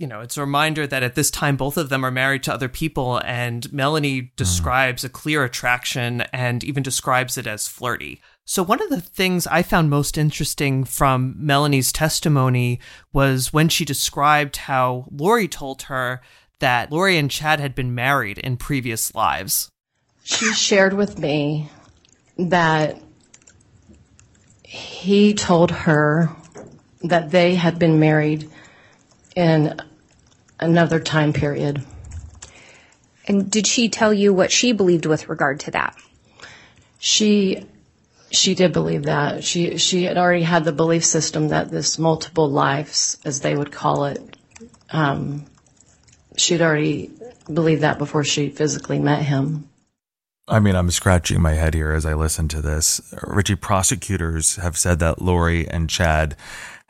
you 0.00 0.06
know, 0.06 0.22
it's 0.22 0.38
a 0.38 0.40
reminder 0.40 0.86
that 0.86 1.02
at 1.02 1.14
this 1.14 1.30
time 1.30 1.56
both 1.56 1.76
of 1.76 1.90
them 1.90 2.06
are 2.06 2.10
married 2.10 2.42
to 2.44 2.54
other 2.54 2.70
people, 2.70 3.18
and 3.18 3.70
Melanie 3.70 4.32
describes 4.34 5.02
mm. 5.02 5.06
a 5.06 5.08
clear 5.10 5.44
attraction 5.44 6.22
and 6.32 6.64
even 6.64 6.82
describes 6.82 7.36
it 7.36 7.46
as 7.46 7.68
flirty. 7.68 8.22
So, 8.46 8.62
one 8.62 8.82
of 8.82 8.88
the 8.88 9.02
things 9.02 9.46
I 9.46 9.62
found 9.62 9.90
most 9.90 10.16
interesting 10.16 10.84
from 10.84 11.34
Melanie's 11.36 11.92
testimony 11.92 12.80
was 13.12 13.52
when 13.52 13.68
she 13.68 13.84
described 13.84 14.56
how 14.56 15.06
Lori 15.10 15.46
told 15.46 15.82
her 15.82 16.22
that 16.60 16.90
Lori 16.90 17.18
and 17.18 17.30
Chad 17.30 17.60
had 17.60 17.74
been 17.74 17.94
married 17.94 18.38
in 18.38 18.56
previous 18.56 19.14
lives. 19.14 19.68
She 20.24 20.50
shared 20.54 20.94
with 20.94 21.18
me 21.18 21.68
that 22.38 22.98
he 24.62 25.34
told 25.34 25.70
her 25.70 26.34
that 27.02 27.32
they 27.32 27.54
had 27.54 27.78
been 27.78 28.00
married 28.00 28.50
in 29.36 29.78
another 30.60 31.00
time 31.00 31.32
period. 31.32 31.82
And 33.26 33.50
did 33.50 33.66
she 33.66 33.88
tell 33.88 34.12
you 34.12 34.32
what 34.32 34.52
she 34.52 34.72
believed 34.72 35.06
with 35.06 35.28
regard 35.28 35.60
to 35.60 35.72
that? 35.72 35.96
She 36.98 37.66
she 38.30 38.54
did 38.54 38.72
believe 38.72 39.04
that. 39.04 39.42
She 39.42 39.78
she 39.78 40.04
had 40.04 40.16
already 40.16 40.42
had 40.42 40.64
the 40.64 40.72
belief 40.72 41.04
system 41.04 41.48
that 41.48 41.70
this 41.70 41.98
multiple 41.98 42.50
lives, 42.50 43.18
as 43.24 43.40
they 43.40 43.56
would 43.56 43.72
call 43.72 44.04
it, 44.04 44.36
um, 44.90 45.46
she'd 46.36 46.62
already 46.62 47.10
believed 47.52 47.82
that 47.82 47.98
before 47.98 48.24
she 48.24 48.50
physically 48.50 48.98
met 48.98 49.22
him. 49.22 49.68
I 50.48 50.58
mean, 50.58 50.74
I'm 50.74 50.90
scratching 50.90 51.40
my 51.40 51.52
head 51.52 51.74
here 51.74 51.92
as 51.92 52.04
I 52.04 52.14
listen 52.14 52.48
to 52.48 52.60
this. 52.60 53.00
Richie, 53.22 53.54
prosecutors 53.54 54.56
have 54.56 54.76
said 54.76 54.98
that 54.98 55.22
Lori 55.22 55.68
and 55.68 55.88
Chad 55.88 56.36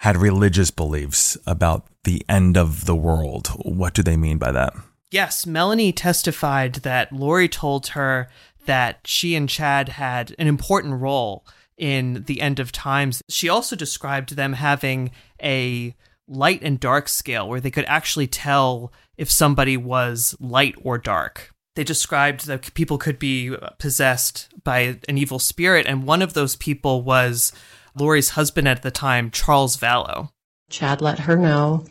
had 0.00 0.16
religious 0.16 0.70
beliefs 0.70 1.36
about 1.46 1.86
the 2.04 2.24
end 2.26 2.56
of 2.56 2.86
the 2.86 2.96
world. 2.96 3.48
What 3.64 3.92
do 3.92 4.02
they 4.02 4.16
mean 4.16 4.38
by 4.38 4.50
that? 4.50 4.72
Yes, 5.10 5.44
Melanie 5.44 5.92
testified 5.92 6.76
that 6.76 7.12
Lori 7.12 7.48
told 7.48 7.88
her 7.88 8.30
that 8.64 9.00
she 9.04 9.34
and 9.34 9.46
Chad 9.46 9.90
had 9.90 10.34
an 10.38 10.46
important 10.46 11.00
role 11.00 11.44
in 11.76 12.24
the 12.26 12.40
end 12.40 12.58
of 12.58 12.72
times. 12.72 13.22
She 13.28 13.50
also 13.50 13.76
described 13.76 14.36
them 14.36 14.54
having 14.54 15.10
a 15.42 15.94
light 16.26 16.62
and 16.62 16.80
dark 16.80 17.06
scale 17.06 17.46
where 17.46 17.60
they 17.60 17.70
could 17.70 17.84
actually 17.86 18.26
tell 18.26 18.92
if 19.18 19.30
somebody 19.30 19.76
was 19.76 20.34
light 20.40 20.76
or 20.82 20.96
dark. 20.96 21.50
They 21.76 21.84
described 21.84 22.46
that 22.46 22.72
people 22.72 22.96
could 22.96 23.18
be 23.18 23.54
possessed 23.78 24.48
by 24.64 24.98
an 25.08 25.18
evil 25.18 25.38
spirit, 25.38 25.86
and 25.86 26.06
one 26.06 26.22
of 26.22 26.32
those 26.32 26.56
people 26.56 27.02
was 27.02 27.52
Lori's 27.94 28.30
husband 28.30 28.68
at 28.68 28.82
the 28.82 28.90
time, 28.90 29.30
Charles 29.30 29.76
Vallow. 29.76 30.30
Chad 30.70 31.00
let 31.00 31.18
her 31.20 31.36
know 31.36 31.84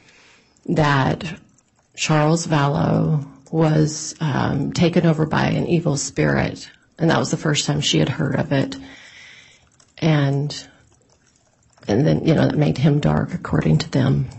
that 0.67 1.39
Charles 1.95 2.47
Vallow 2.47 3.27
was 3.51 4.15
um, 4.21 4.71
taken 4.71 5.05
over 5.05 5.25
by 5.25 5.47
an 5.47 5.67
evil 5.67 5.97
spirit, 5.97 6.69
and 6.97 7.09
that 7.09 7.19
was 7.19 7.31
the 7.31 7.37
first 7.37 7.65
time 7.65 7.81
she 7.81 7.99
had 7.99 8.09
heard 8.09 8.35
of 8.35 8.51
it. 8.51 8.75
And 9.97 10.67
and 11.87 12.05
then 12.05 12.25
you 12.25 12.35
know 12.35 12.47
that 12.47 12.57
made 12.57 12.77
him 12.77 12.99
dark, 12.99 13.33
according 13.33 13.79
to 13.79 13.89
them. 13.89 14.29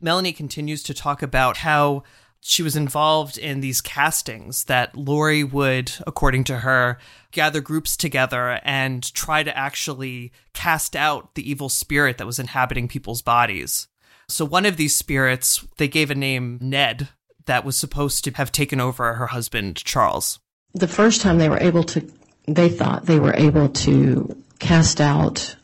Melanie 0.00 0.32
continues 0.32 0.82
to 0.84 0.94
talk 0.94 1.22
about 1.22 1.58
how 1.58 2.02
she 2.40 2.62
was 2.62 2.76
involved 2.76 3.36
in 3.36 3.60
these 3.60 3.80
castings 3.80 4.64
that 4.64 4.96
Lori 4.96 5.44
would, 5.44 5.92
according 6.06 6.44
to 6.44 6.58
her, 6.58 6.98
gather 7.30 7.60
groups 7.60 7.96
together 7.96 8.60
and 8.62 9.12
try 9.14 9.42
to 9.42 9.56
actually 9.56 10.32
cast 10.54 10.96
out 10.96 11.34
the 11.34 11.48
evil 11.48 11.68
spirit 11.68 12.18
that 12.18 12.26
was 12.26 12.38
inhabiting 12.38 12.88
people's 12.88 13.22
bodies. 13.22 13.88
So 14.28 14.44
one 14.44 14.66
of 14.66 14.76
these 14.76 14.94
spirits, 14.94 15.66
they 15.78 15.88
gave 15.88 16.10
a 16.10 16.14
name 16.14 16.58
Ned 16.60 17.08
that 17.46 17.64
was 17.64 17.78
supposed 17.78 18.24
to 18.24 18.30
have 18.32 18.52
taken 18.52 18.80
over 18.80 19.14
her 19.14 19.28
husband 19.28 19.76
Charles. 19.76 20.38
The 20.74 20.88
first 20.88 21.22
time 21.22 21.38
they 21.38 21.48
were 21.48 21.60
able 21.60 21.82
to 21.84 22.08
they 22.46 22.68
thought 22.70 23.04
they 23.04 23.18
were 23.18 23.34
able 23.34 23.68
to 23.68 24.42
cast 24.58 25.00
out 25.00 25.54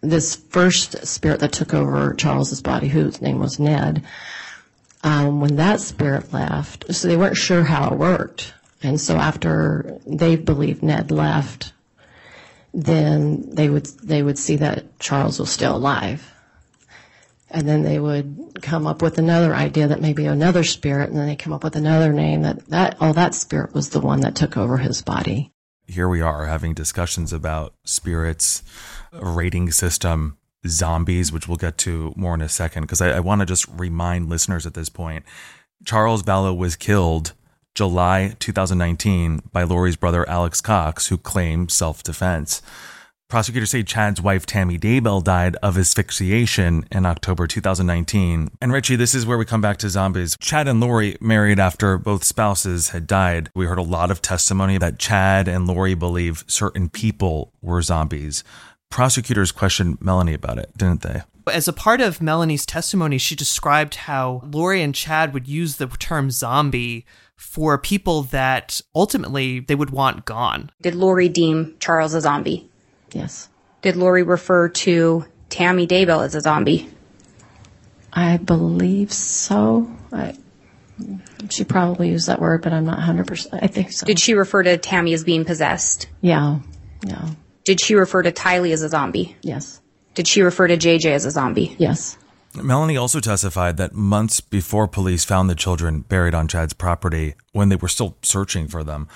this 0.00 0.34
first 0.34 1.06
spirit 1.06 1.40
that 1.40 1.52
took 1.52 1.72
over 1.72 2.14
Charles's 2.14 2.60
body, 2.60 2.88
whose 2.88 3.22
name 3.22 3.38
was 3.38 3.58
Ned. 3.58 4.04
Um, 5.04 5.40
when 5.40 5.56
that 5.56 5.80
spirit 5.80 6.32
left, 6.32 6.92
so 6.94 7.06
they 7.06 7.16
weren't 7.16 7.36
sure 7.36 7.62
how 7.62 7.92
it 7.92 7.98
worked. 7.98 8.54
And 8.82 9.00
so 9.00 9.16
after 9.16 10.00
they 10.06 10.34
believed 10.36 10.82
Ned 10.82 11.10
left, 11.10 11.72
then 12.72 13.50
they 13.50 13.68
would 13.68 13.86
they 14.02 14.22
would 14.22 14.38
see 14.38 14.56
that 14.56 14.98
Charles 14.98 15.38
was 15.38 15.50
still 15.50 15.76
alive 15.76 16.34
and 17.54 17.68
then 17.68 17.82
they 17.82 18.00
would 18.00 18.58
come 18.62 18.86
up 18.86 19.00
with 19.00 19.16
another 19.16 19.54
idea 19.54 19.86
that 19.86 20.00
maybe 20.00 20.26
another 20.26 20.64
spirit, 20.64 21.08
and 21.08 21.16
then 21.16 21.26
they 21.26 21.36
come 21.36 21.52
up 21.52 21.62
with 21.62 21.76
another 21.76 22.12
name 22.12 22.42
that 22.42 22.66
that 22.66 22.96
oh 23.00 23.12
that 23.12 23.32
spirit 23.32 23.72
was 23.72 23.90
the 23.90 24.00
one 24.00 24.20
that 24.20 24.34
took 24.34 24.56
over 24.56 24.76
his 24.76 25.00
body. 25.02 25.52
Here 25.86 26.08
we 26.08 26.20
are 26.20 26.46
having 26.46 26.74
discussions 26.74 27.32
about 27.32 27.74
spirits, 27.84 28.62
rating 29.12 29.70
system, 29.70 30.36
zombies, 30.66 31.32
which 31.32 31.48
we'll 31.48 31.56
get 31.56 31.78
to 31.78 32.12
more 32.16 32.34
in 32.34 32.40
a 32.40 32.48
second, 32.48 32.82
because 32.82 33.00
I, 33.00 33.10
I 33.10 33.20
want 33.20 33.40
to 33.40 33.46
just 33.46 33.66
remind 33.68 34.28
listeners 34.28 34.66
at 34.66 34.74
this 34.74 34.88
point, 34.88 35.24
Charles 35.84 36.22
Vallow 36.22 36.56
was 36.56 36.76
killed 36.76 37.32
July 37.74 38.36
2019 38.38 39.42
by 39.52 39.64
Lori's 39.64 39.96
brother 39.96 40.28
Alex 40.28 40.60
Cox, 40.60 41.08
who 41.08 41.18
claimed 41.18 41.70
self 41.70 42.02
defense. 42.02 42.62
Prosecutors 43.28 43.70
say 43.70 43.82
Chad's 43.82 44.20
wife 44.20 44.46
Tammy 44.46 44.78
Daybell 44.78 45.24
died 45.24 45.56
of 45.62 45.78
asphyxiation 45.78 46.86
in 46.92 47.06
October 47.06 47.46
2019. 47.46 48.50
And 48.60 48.72
Richie, 48.72 48.96
this 48.96 49.14
is 49.14 49.26
where 49.26 49.38
we 49.38 49.44
come 49.44 49.62
back 49.62 49.78
to 49.78 49.88
zombies. 49.88 50.36
Chad 50.38 50.68
and 50.68 50.78
Lori 50.78 51.16
married 51.20 51.58
after 51.58 51.98
both 51.98 52.22
spouses 52.22 52.90
had 52.90 53.06
died. 53.06 53.50
We 53.54 53.66
heard 53.66 53.78
a 53.78 53.82
lot 53.82 54.10
of 54.10 54.22
testimony 54.22 54.78
that 54.78 54.98
Chad 54.98 55.48
and 55.48 55.66
Lori 55.66 55.94
believe 55.94 56.44
certain 56.46 56.88
people 56.90 57.52
were 57.60 57.82
zombies. 57.82 58.44
Prosecutors 58.94 59.50
questioned 59.50 60.00
Melanie 60.00 60.34
about 60.34 60.56
it, 60.56 60.70
didn't 60.78 61.02
they? 61.02 61.22
As 61.52 61.66
a 61.66 61.72
part 61.72 62.00
of 62.00 62.22
Melanie's 62.22 62.64
testimony, 62.64 63.18
she 63.18 63.34
described 63.34 63.96
how 63.96 64.40
Lori 64.44 64.82
and 64.82 64.94
Chad 64.94 65.34
would 65.34 65.48
use 65.48 65.78
the 65.78 65.88
term 65.88 66.30
zombie 66.30 67.04
for 67.34 67.76
people 67.76 68.22
that 68.22 68.80
ultimately 68.94 69.58
they 69.58 69.74
would 69.74 69.90
want 69.90 70.24
gone. 70.24 70.70
Did 70.80 70.94
Lori 70.94 71.28
deem 71.28 71.74
Charles 71.80 72.14
a 72.14 72.20
zombie? 72.20 72.70
Yes. 73.10 73.48
Did 73.82 73.96
Lori 73.96 74.22
refer 74.22 74.68
to 74.68 75.24
Tammy 75.48 75.88
Daybell 75.88 76.24
as 76.24 76.36
a 76.36 76.40
zombie? 76.40 76.88
I 78.12 78.36
believe 78.36 79.12
so. 79.12 79.92
I, 80.12 80.36
she 81.50 81.64
probably 81.64 82.10
used 82.10 82.28
that 82.28 82.40
word, 82.40 82.62
but 82.62 82.72
I'm 82.72 82.84
not 82.84 83.00
100%. 83.00 83.58
I 83.60 83.66
think 83.66 83.90
so. 83.90 84.06
Did 84.06 84.20
she 84.20 84.34
refer 84.34 84.62
to 84.62 84.76
Tammy 84.76 85.14
as 85.14 85.24
being 85.24 85.44
possessed? 85.44 86.06
Yeah. 86.20 86.60
Yeah. 87.04 87.30
Did 87.64 87.80
she 87.80 87.94
refer 87.94 88.22
to 88.22 88.32
Tylee 88.32 88.72
as 88.72 88.82
a 88.82 88.88
zombie? 88.88 89.36
Yes. 89.42 89.80
Did 90.14 90.28
she 90.28 90.42
refer 90.42 90.68
to 90.68 90.76
JJ 90.76 91.06
as 91.06 91.24
a 91.24 91.30
zombie? 91.30 91.74
Yes. 91.78 92.18
Melanie 92.54 92.96
also 92.96 93.20
testified 93.20 93.78
that 93.78 93.94
months 93.94 94.40
before 94.40 94.86
police 94.86 95.24
found 95.24 95.50
the 95.50 95.54
children 95.54 96.02
buried 96.02 96.34
on 96.34 96.46
Chad's 96.46 96.72
property, 96.72 97.34
when 97.52 97.68
they 97.68 97.76
were 97.76 97.88
still 97.88 98.16
searching 98.22 98.68
for 98.68 98.84
them, 98.84 99.08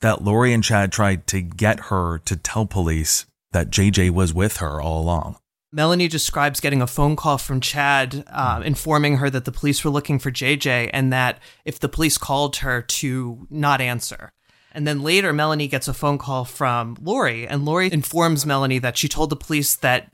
that 0.00 0.22
Lori 0.22 0.52
and 0.52 0.64
Chad 0.64 0.92
tried 0.92 1.26
to 1.26 1.42
get 1.42 1.80
her 1.80 2.18
to 2.18 2.36
tell 2.36 2.64
police 2.64 3.26
that 3.52 3.70
JJ 3.70 4.10
was 4.10 4.32
with 4.32 4.58
her 4.58 4.80
all 4.80 5.00
along. 5.02 5.36
Melanie 5.72 6.08
describes 6.08 6.60
getting 6.60 6.80
a 6.80 6.86
phone 6.86 7.16
call 7.16 7.36
from 7.36 7.60
Chad 7.60 8.24
uh, 8.28 8.62
informing 8.64 9.18
her 9.18 9.28
that 9.28 9.44
the 9.44 9.52
police 9.52 9.84
were 9.84 9.90
looking 9.90 10.18
for 10.18 10.30
JJ 10.30 10.90
and 10.92 11.12
that 11.12 11.38
if 11.64 11.78
the 11.78 11.88
police 11.88 12.16
called 12.16 12.56
her 12.56 12.80
to 12.80 13.46
not 13.50 13.80
answer. 13.80 14.30
And 14.76 14.86
then 14.86 15.00
later, 15.02 15.32
Melanie 15.32 15.68
gets 15.68 15.88
a 15.88 15.94
phone 15.94 16.18
call 16.18 16.44
from 16.44 16.98
Lori, 17.00 17.48
and 17.48 17.64
Lori 17.64 17.90
informs 17.90 18.44
Melanie 18.44 18.78
that 18.80 18.98
she 18.98 19.08
told 19.08 19.30
the 19.30 19.36
police 19.36 19.74
that 19.76 20.12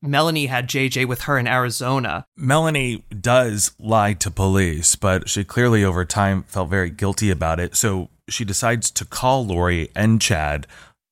Melanie 0.00 0.46
had 0.46 0.68
JJ 0.68 1.08
with 1.08 1.22
her 1.22 1.36
in 1.36 1.48
Arizona. 1.48 2.24
Melanie 2.36 3.02
does 3.20 3.72
lie 3.76 4.12
to 4.12 4.30
police, 4.30 4.94
but 4.94 5.28
she 5.28 5.42
clearly 5.42 5.82
over 5.82 6.04
time 6.04 6.44
felt 6.44 6.70
very 6.70 6.90
guilty 6.90 7.28
about 7.28 7.58
it. 7.58 7.74
So 7.74 8.08
she 8.28 8.44
decides 8.44 8.92
to 8.92 9.04
call 9.04 9.44
Lori 9.44 9.90
and 9.96 10.20
Chad, 10.20 10.68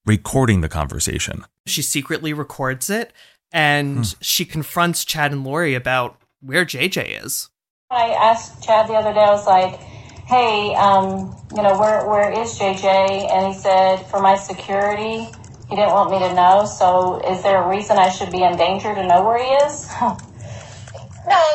recording 0.07 0.61
the 0.61 0.69
conversation. 0.69 1.45
She 1.67 1.83
secretly 1.83 2.33
records 2.33 2.89
it 2.89 3.13
and 3.51 3.97
hmm. 3.97 4.03
she 4.21 4.45
confronts 4.45 5.05
Chad 5.05 5.33
and 5.33 5.43
Lori 5.43 5.75
about 5.75 6.21
where 6.41 6.65
JJ 6.65 7.25
is. 7.25 7.51
I 7.91 8.11
asked 8.11 8.63
Chad 8.63 8.89
the 8.89 8.95
other 8.95 9.13
day, 9.13 9.21
I 9.21 9.31
was 9.31 9.47
like, 9.47 9.81
hey, 10.27 10.75
um, 10.75 11.37
you 11.55 11.63
know, 11.63 11.79
where, 11.79 12.09
where 12.09 12.31
is 12.31 12.59
JJ? 12.59 12.85
And 12.85 13.55
he 13.55 13.61
said, 13.61 14.07
for 14.07 14.21
my 14.21 14.37
security, 14.37 15.29
he 15.69 15.77
didn't 15.77 15.93
want 15.93 16.11
me 16.11 16.19
to 16.21 16.35
know. 16.35 16.65
So 16.67 17.21
is 17.21 17.43
there 17.43 17.63
a 17.63 17.69
reason 17.69 17.99
I 17.99 18.09
should 18.09 18.33
be 18.33 18.43
in 18.43 18.57
danger 18.57 18.95
to 18.95 19.07
know 19.07 19.25
where 19.25 19.39
he 19.39 19.51
is? 19.51 19.89
no, 20.01 20.19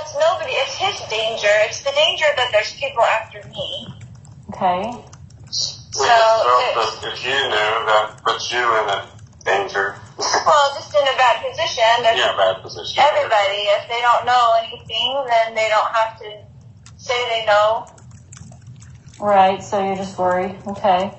it's 0.02 0.16
nobody. 0.18 0.52
It's 0.52 0.76
his 0.76 1.00
danger. 1.10 1.54
It's 1.66 1.84
the 1.84 1.92
danger 1.92 2.26
that 2.36 2.50
there's 2.52 2.74
people 2.74 3.04
after 3.04 3.48
me. 3.50 3.94
Okay. 4.50 5.06
So 5.50 6.04
if, 6.06 7.04
if 7.14 7.26
you 7.26 7.34
knew, 7.34 7.74
that 7.90 8.22
puts 8.24 8.52
you 8.52 8.60
in 8.60 8.90
a 8.90 9.10
danger. 9.46 9.96
well, 10.18 10.68
just 10.78 10.94
in 10.94 11.02
a 11.02 11.18
bad 11.18 11.42
position. 11.42 12.04
yeah, 12.04 12.34
bad 12.38 12.62
position. 12.62 13.02
Everybody, 13.02 13.66
if 13.74 13.90
they 13.90 14.02
don't 14.02 14.26
know 14.26 14.54
anything, 14.62 15.26
then 15.30 15.56
they 15.56 15.70
don't 15.70 15.94
have 15.94 16.18
to 16.20 16.30
say 16.98 17.18
they 17.30 17.46
know. 17.46 17.97
Right. 19.20 19.64
So 19.64 19.84
you're 19.84 19.96
just 19.96 20.18
worried. 20.18 20.56
Okay. 20.68 21.14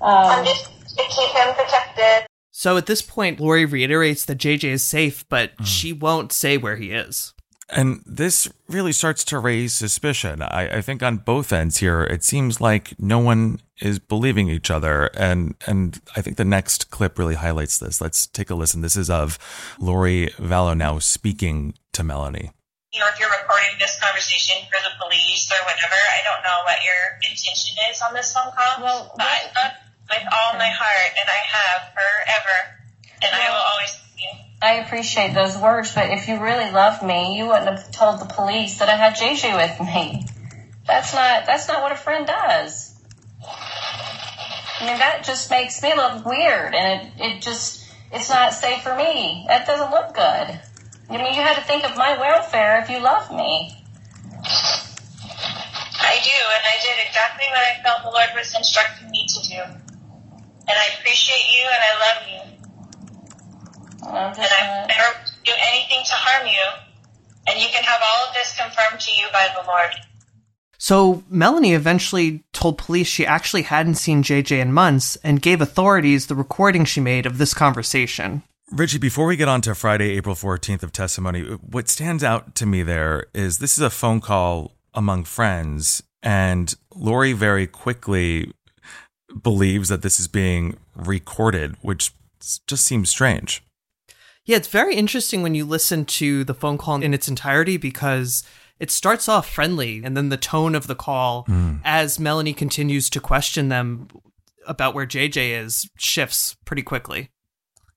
Um, 0.00 0.26
I'm 0.26 0.44
just 0.44 0.70
to 0.98 1.04
keep 1.04 1.30
him 1.30 1.54
protected. 1.54 2.26
So 2.50 2.76
at 2.76 2.86
this 2.86 3.02
point, 3.02 3.40
Lori 3.40 3.64
reiterates 3.64 4.24
that 4.24 4.38
JJ 4.38 4.64
is 4.64 4.82
safe, 4.82 5.28
but 5.28 5.56
mm. 5.56 5.66
she 5.66 5.92
won't 5.92 6.32
say 6.32 6.56
where 6.56 6.76
he 6.76 6.90
is. 6.90 7.34
And 7.70 8.02
this 8.06 8.48
really 8.68 8.92
starts 8.92 9.24
to 9.24 9.38
raise 9.38 9.74
suspicion. 9.74 10.40
I, 10.40 10.78
I, 10.78 10.80
think 10.80 11.02
on 11.02 11.18
both 11.18 11.52
ends 11.52 11.78
here, 11.78 12.02
it 12.02 12.24
seems 12.24 12.62
like 12.62 12.98
no 12.98 13.18
one 13.18 13.60
is 13.78 13.98
believing 13.98 14.48
each 14.48 14.70
other. 14.70 15.10
And, 15.14 15.54
and 15.66 16.00
I 16.16 16.22
think 16.22 16.38
the 16.38 16.46
next 16.46 16.90
clip 16.90 17.18
really 17.18 17.34
highlights 17.34 17.78
this. 17.78 18.00
Let's 18.00 18.26
take 18.26 18.48
a 18.48 18.54
listen. 18.54 18.80
This 18.80 18.96
is 18.96 19.10
of 19.10 19.38
Lori 19.78 20.28
Vallow 20.38 20.74
now 20.74 20.98
speaking 20.98 21.74
to 21.92 22.02
Melanie. 22.02 22.52
You 22.92 23.00
know, 23.00 23.08
if 23.12 23.20
you're 23.20 23.30
recording 23.30 23.76
this 23.78 24.00
conversation 24.00 24.64
for 24.72 24.80
the 24.80 24.96
police 24.96 25.52
or 25.52 25.60
whatever, 25.64 25.94
I 25.94 26.24
don't 26.24 26.42
know 26.42 26.64
what 26.64 26.80
your 26.84 27.20
intention 27.28 27.76
is 27.90 28.00
on 28.00 28.14
this 28.14 28.32
phone 28.32 28.50
call. 28.56 28.80
Well, 28.80 29.12
but 29.16 29.24
I 29.24 29.72
with 30.08 30.24
all 30.32 30.54
my 30.54 30.70
heart, 30.72 31.12
and 31.20 31.28
I 31.28 31.40
have 31.52 31.92
forever, 31.92 32.56
and 33.22 33.30
well, 33.32 33.40
I 33.40 33.50
will 33.50 33.66
always 33.72 33.92
you. 34.16 34.30
I 34.62 34.74
appreciate 34.84 35.34
those 35.34 35.56
words, 35.58 35.94
but 35.94 36.10
if 36.10 36.28
you 36.28 36.40
really 36.40 36.70
loved 36.72 37.02
me, 37.02 37.36
you 37.36 37.46
wouldn't 37.46 37.68
have 37.68 37.90
told 37.92 38.20
the 38.20 38.24
police 38.24 38.78
that 38.78 38.88
I 38.88 38.96
had 38.96 39.14
JJ 39.16 39.54
with 39.54 39.86
me. 39.86 40.26
That's 40.86 41.12
not 41.12 41.46
that's 41.46 41.68
not 41.68 41.82
what 41.82 41.92
a 41.92 41.96
friend 41.96 42.26
does. 42.26 42.96
I 44.80 44.86
mean, 44.86 44.98
that 44.98 45.24
just 45.24 45.50
makes 45.50 45.82
me 45.82 45.94
look 45.94 46.24
weird, 46.24 46.74
and 46.74 47.02
it, 47.02 47.12
it 47.20 47.42
just 47.42 47.84
it's 48.10 48.30
not 48.30 48.54
safe 48.54 48.82
for 48.82 48.96
me. 48.96 49.44
That 49.48 49.66
doesn't 49.66 49.90
look 49.90 50.14
good. 50.14 50.60
I 51.10 51.16
mean, 51.16 51.34
you 51.34 51.42
had 51.42 51.56
to 51.56 51.62
think 51.62 51.84
of 51.84 51.96
my 51.96 52.18
welfare 52.18 52.80
if 52.82 52.90
you 52.90 53.00
love 53.00 53.30
me. 53.30 53.74
I 56.00 56.20
do, 56.22 56.38
and 56.54 56.64
I 56.64 56.76
did 56.82 57.06
exactly 57.06 57.46
what 57.50 57.60
I 57.60 57.82
felt 57.82 58.02
the 58.02 58.10
Lord 58.10 58.28
was 58.34 58.54
instructing 58.54 59.10
me 59.10 59.26
to 59.28 59.48
do 59.48 59.88
and 60.68 60.76
I 60.76 61.00
appreciate 61.00 61.46
you 61.56 61.64
and 61.64 61.82
I 61.82 61.92
love 62.04 62.20
you. 62.28 62.40
and 64.08 64.52
I 64.52 64.86
never 64.86 65.16
do 65.44 65.52
anything 65.72 66.04
to 66.04 66.12
harm 66.12 66.46
you. 66.46 66.66
And 67.46 67.58
you 67.58 67.68
can 67.72 67.82
have 67.82 68.00
all 68.02 68.28
of 68.28 68.34
this 68.34 68.54
confirmed 68.58 69.00
to 69.00 69.12
you 69.12 69.26
by 69.32 69.48
the 69.54 69.66
Lord. 69.66 69.94
So 70.76 71.24
Melanie 71.28 71.72
eventually 71.72 72.44
told 72.52 72.78
police 72.78 73.06
she 73.06 73.26
actually 73.26 73.62
hadn't 73.62 73.94
seen 73.94 74.22
JJ 74.22 74.60
in 74.60 74.72
months 74.72 75.16
and 75.24 75.42
gave 75.42 75.60
authorities 75.60 76.26
the 76.26 76.34
recording 76.34 76.84
she 76.84 77.00
made 77.00 77.24
of 77.24 77.38
this 77.38 77.54
conversation. 77.54 78.42
Richie, 78.70 78.98
before 78.98 79.26
we 79.26 79.36
get 79.36 79.48
on 79.48 79.62
to 79.62 79.74
Friday, 79.74 80.10
April 80.16 80.34
14th 80.34 80.82
of 80.82 80.92
testimony, 80.92 81.42
what 81.42 81.88
stands 81.88 82.22
out 82.22 82.54
to 82.56 82.66
me 82.66 82.82
there 82.82 83.26
is 83.32 83.58
this 83.58 83.78
is 83.78 83.82
a 83.82 83.90
phone 83.90 84.20
call 84.20 84.72
among 84.92 85.24
friends, 85.24 86.02
and 86.22 86.74
Lori 86.94 87.32
very 87.32 87.66
quickly 87.66 88.52
believes 89.42 89.88
that 89.88 90.02
this 90.02 90.20
is 90.20 90.28
being 90.28 90.76
recorded, 90.94 91.76
which 91.80 92.12
just 92.66 92.84
seems 92.84 93.08
strange. 93.08 93.62
Yeah, 94.44 94.56
it's 94.56 94.68
very 94.68 94.94
interesting 94.94 95.42
when 95.42 95.54
you 95.54 95.64
listen 95.64 96.04
to 96.06 96.44
the 96.44 96.54
phone 96.54 96.78
call 96.78 97.02
in 97.02 97.14
its 97.14 97.28
entirety 97.28 97.76
because 97.76 98.42
it 98.80 98.90
starts 98.90 99.28
off 99.28 99.48
friendly 99.48 100.02
and 100.04 100.16
then 100.16 100.28
the 100.28 100.36
tone 100.36 100.74
of 100.74 100.86
the 100.86 100.94
call 100.94 101.44
mm. 101.44 101.80
as 101.84 102.18
Melanie 102.18 102.54
continues 102.54 103.10
to 103.10 103.20
question 103.20 103.68
them 103.68 104.08
about 104.66 104.94
where 104.94 105.06
JJ 105.06 105.62
is 105.62 105.90
shifts 105.96 106.56
pretty 106.64 106.82
quickly. 106.82 107.30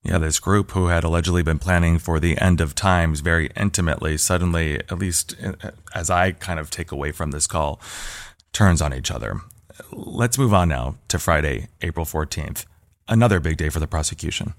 Yeah, 0.04 0.18
this 0.18 0.40
group 0.40 0.72
who 0.72 0.88
had 0.88 1.04
allegedly 1.04 1.44
been 1.44 1.60
planning 1.60 2.00
for 2.00 2.20
the 2.20 2.38
end 2.40 2.60
of 2.60 2.74
times 2.74 3.20
very 3.20 3.52
intimately 3.56 4.18
suddenly, 4.18 4.78
at 4.80 4.98
least 4.98 5.36
uh, 5.44 5.72
as 5.94 6.10
I 6.10 6.32
kind 6.32 6.60
of 6.60 6.72
take 6.72 6.92
away 6.92 7.12
from 7.12 7.32
this 7.32 7.46
call, 7.46 7.80
turns 8.52 8.82
on 8.82 8.94
each 8.94 9.12
other. 9.12 9.42
Let's 9.92 10.40
move 10.40 10.54
on 10.54 10.70
now 10.70 10.96
to 11.10 11.20
Friday, 11.20 11.68
April 11.82 12.06
14th, 12.06 12.66
another 13.08 13.40
big 13.40 13.58
day 13.58 13.70
for 13.70 13.80
the 13.80 13.88
prosecution. 13.88 14.56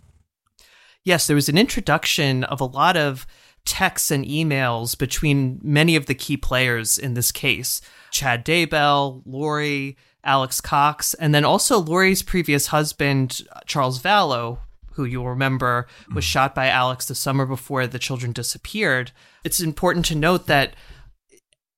Yes, 1.05 1.27
there 1.27 1.37
was 1.37 1.49
an 1.49 1.59
introduction 1.59 2.45
of 2.45 2.61
a 2.61 2.65
lot 2.65 2.97
of 2.97 3.27
texts 3.65 4.13
and 4.13 4.25
emails 4.25 4.97
between 4.97 5.61
many 5.63 5.97
of 5.97 6.07
the 6.07 6.15
key 6.15 6.37
players 6.37 6.99
in 6.99 7.15
this 7.15 7.33
case 7.33 7.81
Chad 8.11 8.45
Daybell, 8.45 9.23
Lori, 9.25 9.97
Alex 10.23 10.61
Cox, 10.61 11.15
and 11.15 11.35
then 11.35 11.45
also 11.45 11.79
Lori's 11.79 12.23
previous 12.23 12.69
husband, 12.69 13.41
Charles 13.67 14.01
Vallow, 14.01 14.59
who 14.95 15.05
you'll 15.05 15.29
remember 15.29 15.87
was 16.15 16.25
hmm. 16.25 16.29
shot 16.29 16.55
by 16.55 16.69
Alex 16.69 17.07
the 17.07 17.15
summer 17.15 17.47
before 17.47 17.87
the 17.87 17.99
children 17.99 18.33
disappeared. 18.33 19.13
It's 19.45 19.61
important 19.61 20.05
to 20.07 20.15
note 20.15 20.47
that 20.47 20.75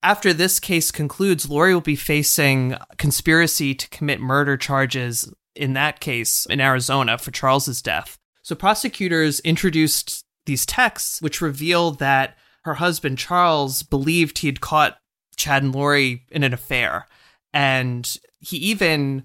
after 0.02 0.34
this 0.34 0.60
case 0.60 0.90
concludes, 0.90 1.48
Lori 1.48 1.72
will 1.72 1.80
be 1.80 1.96
facing 1.96 2.76
conspiracy 2.98 3.74
to 3.74 3.88
commit 3.88 4.20
murder 4.20 4.56
charges 4.56 5.32
in 5.56 5.72
that 5.72 6.00
case 6.00 6.46
in 6.46 6.60
Arizona 6.60 7.16
for 7.16 7.30
Charles's 7.30 7.80
death. 7.80 8.18
So 8.42 8.54
prosecutors 8.54 9.40
introduced 9.40 10.24
these 10.44 10.66
texts 10.66 11.22
which 11.22 11.40
reveal 11.40 11.92
that 11.92 12.36
her 12.64 12.74
husband 12.74 13.18
Charles 13.18 13.82
believed 13.82 14.38
he 14.38 14.48
had 14.48 14.60
caught 14.60 14.98
Chad 15.36 15.62
and 15.62 15.74
Lori 15.74 16.24
in 16.30 16.42
an 16.42 16.52
affair. 16.52 17.06
And 17.52 18.16
he 18.40 18.56
even, 18.58 19.24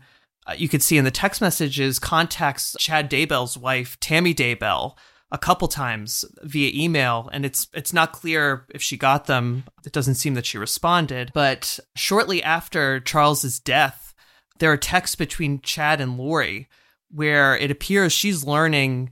Uh, 0.49 0.53
you 0.57 0.67
could 0.67 0.81
see 0.81 0.97
in 0.97 1.05
the 1.05 1.11
text 1.11 1.41
messages, 1.41 1.99
contacts 1.99 2.75
Chad 2.79 3.09
Daybell's 3.09 3.57
wife, 3.57 3.99
Tammy 3.99 4.33
Daybell, 4.33 4.95
a 5.31 5.37
couple 5.37 5.67
times 5.67 6.25
via 6.41 6.71
email 6.73 7.29
and 7.31 7.45
it's 7.45 7.67
it's 7.75 7.93
not 7.93 8.13
clear 8.13 8.65
if 8.69 8.81
she 8.81 8.97
got 8.97 9.27
them 9.27 9.63
it 9.85 9.93
doesn't 9.93 10.15
seem 10.15 10.33
that 10.33 10.45
she 10.47 10.57
responded 10.57 11.29
but 11.35 11.79
shortly 11.95 12.41
after 12.41 12.99
Charles's 12.99 13.59
death 13.59 14.15
there 14.57 14.71
are 14.71 14.77
texts 14.77 15.15
between 15.15 15.61
Chad 15.61 16.01
and 16.01 16.17
Lori 16.17 16.67
where 17.11 17.55
it 17.55 17.69
appears 17.69 18.11
she's 18.11 18.43
learning 18.43 19.11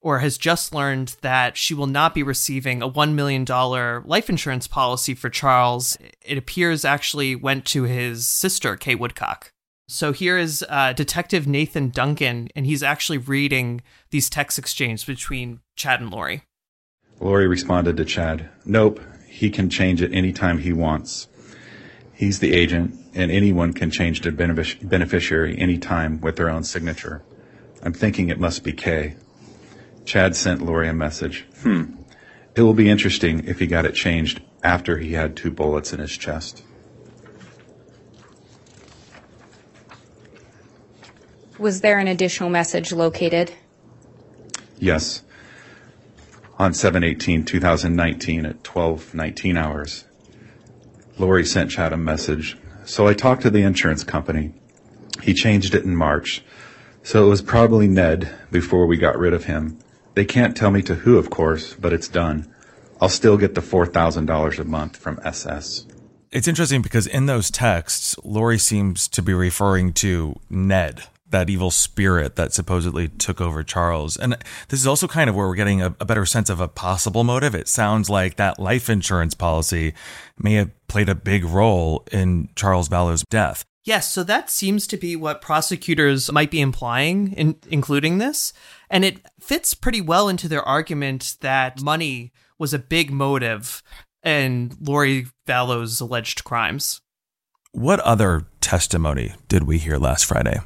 or 0.00 0.20
has 0.20 0.38
just 0.38 0.72
learned 0.72 1.16
that 1.22 1.56
she 1.56 1.74
will 1.74 1.88
not 1.88 2.14
be 2.14 2.22
receiving 2.22 2.80
a 2.80 2.88
$1 2.88 3.14
million 3.14 3.44
life 3.44 4.30
insurance 4.30 4.68
policy 4.68 5.14
for 5.14 5.28
Charles. 5.28 5.98
It 6.24 6.38
appears 6.38 6.84
actually 6.84 7.34
went 7.34 7.64
to 7.66 7.82
his 7.82 8.24
sister, 8.28 8.76
Kay 8.76 8.94
Woodcock. 8.94 9.52
So 9.88 10.12
here 10.12 10.36
is 10.36 10.64
uh, 10.68 10.92
Detective 10.94 11.46
Nathan 11.46 11.90
Duncan, 11.90 12.48
and 12.56 12.66
he's 12.66 12.82
actually 12.82 13.18
reading 13.18 13.82
these 14.10 14.28
text 14.28 14.58
exchanges 14.58 15.04
between 15.04 15.60
Chad 15.76 16.00
and 16.00 16.10
Lori. 16.10 16.42
Lori 17.20 17.46
responded 17.46 17.96
to 17.96 18.04
Chad, 18.04 18.48
Nope, 18.64 19.00
he 19.28 19.48
can 19.48 19.70
change 19.70 20.02
it 20.02 20.12
anytime 20.12 20.58
he 20.58 20.72
wants. 20.72 21.28
He's 22.12 22.40
the 22.40 22.52
agent, 22.52 22.98
and 23.14 23.30
anyone 23.30 23.72
can 23.72 23.92
change 23.92 24.22
the 24.22 24.32
benefic- 24.32 24.86
beneficiary 24.86 25.56
anytime 25.56 26.20
with 26.20 26.34
their 26.34 26.50
own 26.50 26.64
signature. 26.64 27.22
I'm 27.82 27.92
thinking 27.92 28.28
it 28.28 28.40
must 28.40 28.64
be 28.64 28.72
Kay. 28.72 29.14
Chad 30.04 30.34
sent 30.34 30.62
Lori 30.62 30.88
a 30.88 30.92
message. 30.92 31.44
Hmm. 31.62 31.94
It 32.56 32.62
will 32.62 32.74
be 32.74 32.90
interesting 32.90 33.46
if 33.46 33.60
he 33.60 33.66
got 33.68 33.84
it 33.84 33.94
changed 33.94 34.40
after 34.64 34.98
he 34.98 35.12
had 35.12 35.36
two 35.36 35.52
bullets 35.52 35.92
in 35.92 36.00
his 36.00 36.16
chest. 36.16 36.64
Was 41.58 41.80
there 41.80 41.98
an 41.98 42.08
additional 42.08 42.50
message 42.50 42.92
located? 42.92 43.52
Yes. 44.78 45.22
On 46.58 46.72
7-18-2019 46.72 48.48
at 48.48 48.62
12:19 48.62 49.56
hours, 49.56 50.04
Lori 51.18 51.44
sent 51.44 51.70
Chad 51.70 51.92
a 51.92 51.96
message. 51.96 52.56
So 52.84 53.06
I 53.06 53.14
talked 53.14 53.42
to 53.42 53.50
the 53.50 53.62
insurance 53.62 54.04
company. 54.04 54.54
He 55.22 55.34
changed 55.34 55.74
it 55.74 55.84
in 55.84 55.96
March. 55.96 56.44
So 57.02 57.26
it 57.26 57.28
was 57.28 57.42
probably 57.42 57.88
Ned 57.88 58.28
before 58.50 58.86
we 58.86 58.96
got 58.96 59.18
rid 59.18 59.32
of 59.32 59.44
him. 59.44 59.78
They 60.14 60.24
can't 60.24 60.56
tell 60.56 60.70
me 60.70 60.82
to 60.82 60.94
who, 60.94 61.18
of 61.18 61.30
course, 61.30 61.74
but 61.74 61.92
it's 61.92 62.08
done. 62.08 62.52
I'll 63.00 63.08
still 63.08 63.36
get 63.36 63.54
the 63.54 63.60
$4,000 63.60 64.58
a 64.58 64.64
month 64.64 64.96
from 64.96 65.20
SS. 65.22 65.86
It's 66.32 66.48
interesting 66.48 66.82
because 66.82 67.06
in 67.06 67.26
those 67.26 67.50
texts, 67.50 68.16
Lori 68.24 68.58
seems 68.58 69.08
to 69.08 69.22
be 69.22 69.34
referring 69.34 69.92
to 69.94 70.38
Ned, 70.50 71.04
that 71.30 71.50
evil 71.50 71.70
spirit 71.70 72.36
that 72.36 72.52
supposedly 72.52 73.08
took 73.08 73.40
over 73.40 73.62
Charles. 73.62 74.16
And 74.16 74.36
this 74.68 74.80
is 74.80 74.86
also 74.86 75.08
kind 75.08 75.28
of 75.28 75.34
where 75.34 75.46
we're 75.46 75.56
getting 75.56 75.82
a, 75.82 75.94
a, 76.00 76.04
better 76.04 76.24
sense 76.24 76.48
of 76.48 76.60
a 76.60 76.68
possible 76.68 77.24
motive. 77.24 77.54
It 77.54 77.68
sounds 77.68 78.08
like 78.08 78.36
that 78.36 78.58
life 78.58 78.88
insurance 78.88 79.34
policy 79.34 79.92
may 80.38 80.54
have 80.54 80.70
played 80.86 81.08
a 81.08 81.14
big 81.14 81.44
role 81.44 82.06
in 82.12 82.48
Charles 82.54 82.88
Vallow's 82.88 83.24
death. 83.28 83.64
Yes, 83.84 84.10
so 84.10 84.24
that 84.24 84.50
seems 84.50 84.86
to 84.88 84.96
be 84.96 85.14
what 85.14 85.40
prosecutors 85.40 86.30
might 86.32 86.50
be 86.50 86.60
implying 86.60 87.32
in 87.32 87.56
including 87.68 88.18
this. 88.18 88.52
And 88.90 89.04
it 89.04 89.24
fits 89.40 89.74
pretty 89.74 90.00
well 90.00 90.28
into 90.28 90.48
their 90.48 90.62
argument 90.62 91.36
that 91.40 91.80
money 91.80 92.32
was 92.58 92.74
a 92.74 92.80
big 92.80 93.12
motive 93.12 93.82
in 94.24 94.76
Lori 94.80 95.26
Vallow's 95.46 96.00
alleged 96.00 96.42
crimes. 96.42 97.00
What 97.70 98.00
other 98.00 98.46
testimony 98.60 99.34
did 99.48 99.64
we 99.64 99.78
hear 99.78 99.98
last 99.98 100.24
Friday? 100.24 100.58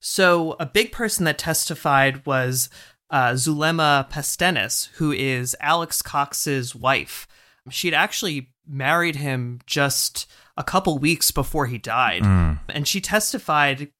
So, 0.00 0.56
a 0.58 0.66
big 0.66 0.92
person 0.92 1.24
that 1.26 1.38
testified 1.38 2.24
was 2.26 2.70
uh, 3.10 3.34
Zulema 3.34 4.08
Pastenes, 4.10 4.88
who 4.94 5.12
is 5.12 5.54
Alex 5.60 6.00
Cox's 6.00 6.74
wife. 6.74 7.28
She'd 7.70 7.94
actually 7.94 8.50
married 8.66 9.16
him 9.16 9.60
just 9.66 10.30
a 10.56 10.64
couple 10.64 10.98
weeks 10.98 11.30
before 11.30 11.66
he 11.66 11.78
died. 11.78 12.22
Mm. 12.22 12.60
And 12.68 12.88
she 12.88 13.00
testified 13.00 13.90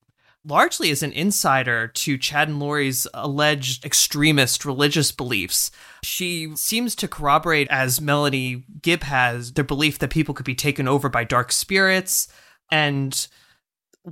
largely 0.45 0.91
as 0.91 1.03
an 1.03 1.13
insider 1.13 1.89
to 1.89 2.17
Chad 2.17 2.49
and 2.49 2.59
Lori's 2.59 3.07
alleged 3.13 3.85
extremist 3.85 4.65
religious 4.65 5.13
beliefs. 5.13 5.71
She 6.03 6.55
seems 6.57 6.95
to 6.97 7.09
corroborate, 7.09 7.69
as 7.69 8.01
Melanie 8.01 8.65
Gibb 8.81 9.03
has, 9.03 9.53
their 9.53 9.65
belief 9.65 9.99
that 9.99 10.11
people 10.11 10.35
could 10.35 10.47
be 10.47 10.55
taken 10.55 10.89
over 10.89 11.09
by 11.09 11.25
dark 11.25 11.53
spirits. 11.53 12.29
And 12.71 13.27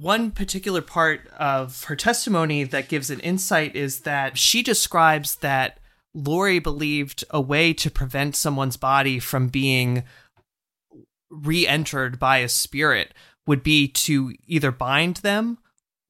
one 0.01 0.31
particular 0.31 0.83
part 0.83 1.27
of 1.39 1.85
her 1.85 1.97
testimony 1.97 2.65
that 2.65 2.89
gives 2.89 3.11
an 3.11 3.21
insight 3.21 3.75
is 3.75 4.01
that 4.01 4.39
she 4.39 4.63
describes 4.63 5.37
that 5.37 5.79
Lori 6.15 6.59
believed 6.59 7.25
a 7.31 7.41
way 7.41 7.73
to 7.75 7.91
prevent 7.91 8.37
someone's 8.37 8.77
body 8.77 9.19
from 9.19 9.49
being 9.49 10.05
re 11.31 11.67
entered 11.67 12.19
by 12.19 12.39
a 12.39 12.49
spirit 12.49 13.13
would 13.47 13.63
be 13.63 13.89
to 13.89 14.35
either 14.47 14.71
bind 14.71 15.19
them 15.19 15.59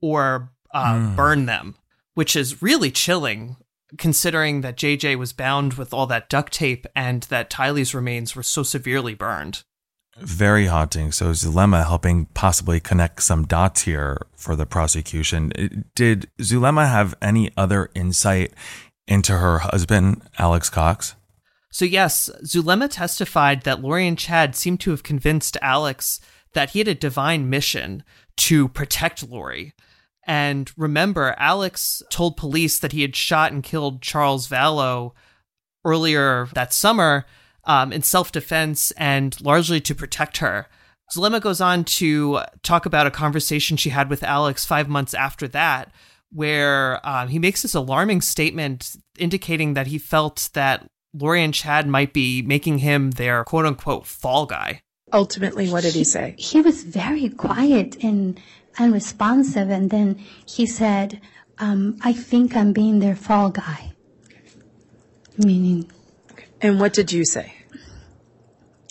or 0.00 0.52
uh, 0.72 0.94
mm. 0.94 1.16
burn 1.16 1.46
them, 1.46 1.74
which 2.14 2.36
is 2.36 2.62
really 2.62 2.90
chilling 2.90 3.56
considering 3.96 4.60
that 4.60 4.76
JJ 4.76 5.16
was 5.16 5.32
bound 5.32 5.74
with 5.74 5.94
all 5.94 6.06
that 6.06 6.28
duct 6.28 6.52
tape 6.52 6.86
and 6.94 7.22
that 7.24 7.48
Tylee's 7.48 7.94
remains 7.94 8.36
were 8.36 8.42
so 8.42 8.62
severely 8.62 9.14
burned. 9.14 9.62
Very 10.20 10.66
haunting. 10.66 11.12
So 11.12 11.32
Zulema 11.32 11.84
helping 11.86 12.26
possibly 12.26 12.80
connect 12.80 13.22
some 13.22 13.46
dots 13.46 13.82
here 13.82 14.18
for 14.36 14.56
the 14.56 14.66
prosecution. 14.66 15.52
Uh, 15.58 15.68
did 15.94 16.28
Zulema 16.40 16.88
have 16.88 17.14
any 17.22 17.50
other 17.56 17.90
insight 17.94 18.52
into 19.06 19.38
her 19.38 19.58
husband, 19.58 20.22
Alex 20.38 20.68
Cox? 20.70 21.14
So, 21.70 21.84
yes, 21.84 22.30
Zulema 22.44 22.88
testified 22.88 23.62
that 23.62 23.80
Lori 23.80 24.08
and 24.08 24.18
Chad 24.18 24.56
seemed 24.56 24.80
to 24.80 24.90
have 24.90 25.02
convinced 25.02 25.56
Alex 25.60 26.20
that 26.54 26.70
he 26.70 26.78
had 26.78 26.88
a 26.88 26.94
divine 26.94 27.50
mission 27.50 28.02
to 28.36 28.68
protect 28.68 29.28
Lori. 29.28 29.74
And 30.26 30.70
remember, 30.76 31.34
Alex 31.38 32.02
told 32.10 32.36
police 32.36 32.78
that 32.78 32.92
he 32.92 33.02
had 33.02 33.16
shot 33.16 33.52
and 33.52 33.62
killed 33.62 34.02
Charles 34.02 34.48
Vallow 34.48 35.12
earlier 35.84 36.48
that 36.54 36.72
summer 36.72 37.26
um, 37.68 37.92
in 37.92 38.02
self 38.02 38.32
defense 38.32 38.90
and 38.92 39.40
largely 39.40 39.80
to 39.82 39.94
protect 39.94 40.38
her. 40.38 40.66
Zulema 41.12 41.40
goes 41.40 41.60
on 41.60 41.84
to 41.84 42.40
talk 42.62 42.84
about 42.84 43.06
a 43.06 43.10
conversation 43.10 43.76
she 43.76 43.90
had 43.90 44.10
with 44.10 44.22
Alex 44.22 44.64
five 44.64 44.88
months 44.88 45.14
after 45.14 45.46
that, 45.48 45.92
where 46.32 47.06
um, 47.06 47.28
he 47.28 47.38
makes 47.38 47.62
this 47.62 47.74
alarming 47.74 48.20
statement 48.20 48.96
indicating 49.18 49.74
that 49.74 49.86
he 49.86 49.98
felt 49.98 50.50
that 50.54 50.86
Lori 51.14 51.42
and 51.42 51.54
Chad 51.54 51.86
might 51.86 52.12
be 52.12 52.42
making 52.42 52.78
him 52.78 53.12
their 53.12 53.44
quote 53.44 53.64
unquote 53.64 54.06
fall 54.06 54.44
guy. 54.46 54.82
Ultimately, 55.12 55.70
what 55.70 55.82
did 55.82 55.94
he 55.94 56.04
say? 56.04 56.34
He 56.36 56.60
was 56.60 56.84
very 56.84 57.30
quiet 57.30 58.02
and 58.04 58.38
unresponsive, 58.78 59.70
and 59.70 59.88
then 59.88 60.20
he 60.44 60.66
said, 60.66 61.20
um, 61.58 61.96
I 62.02 62.12
think 62.12 62.54
I'm 62.54 62.74
being 62.74 62.98
their 62.98 63.16
fall 63.16 63.48
guy. 63.48 63.92
Meaning. 65.38 65.90
And 66.60 66.78
what 66.78 66.92
did 66.92 67.10
you 67.10 67.24
say? 67.24 67.54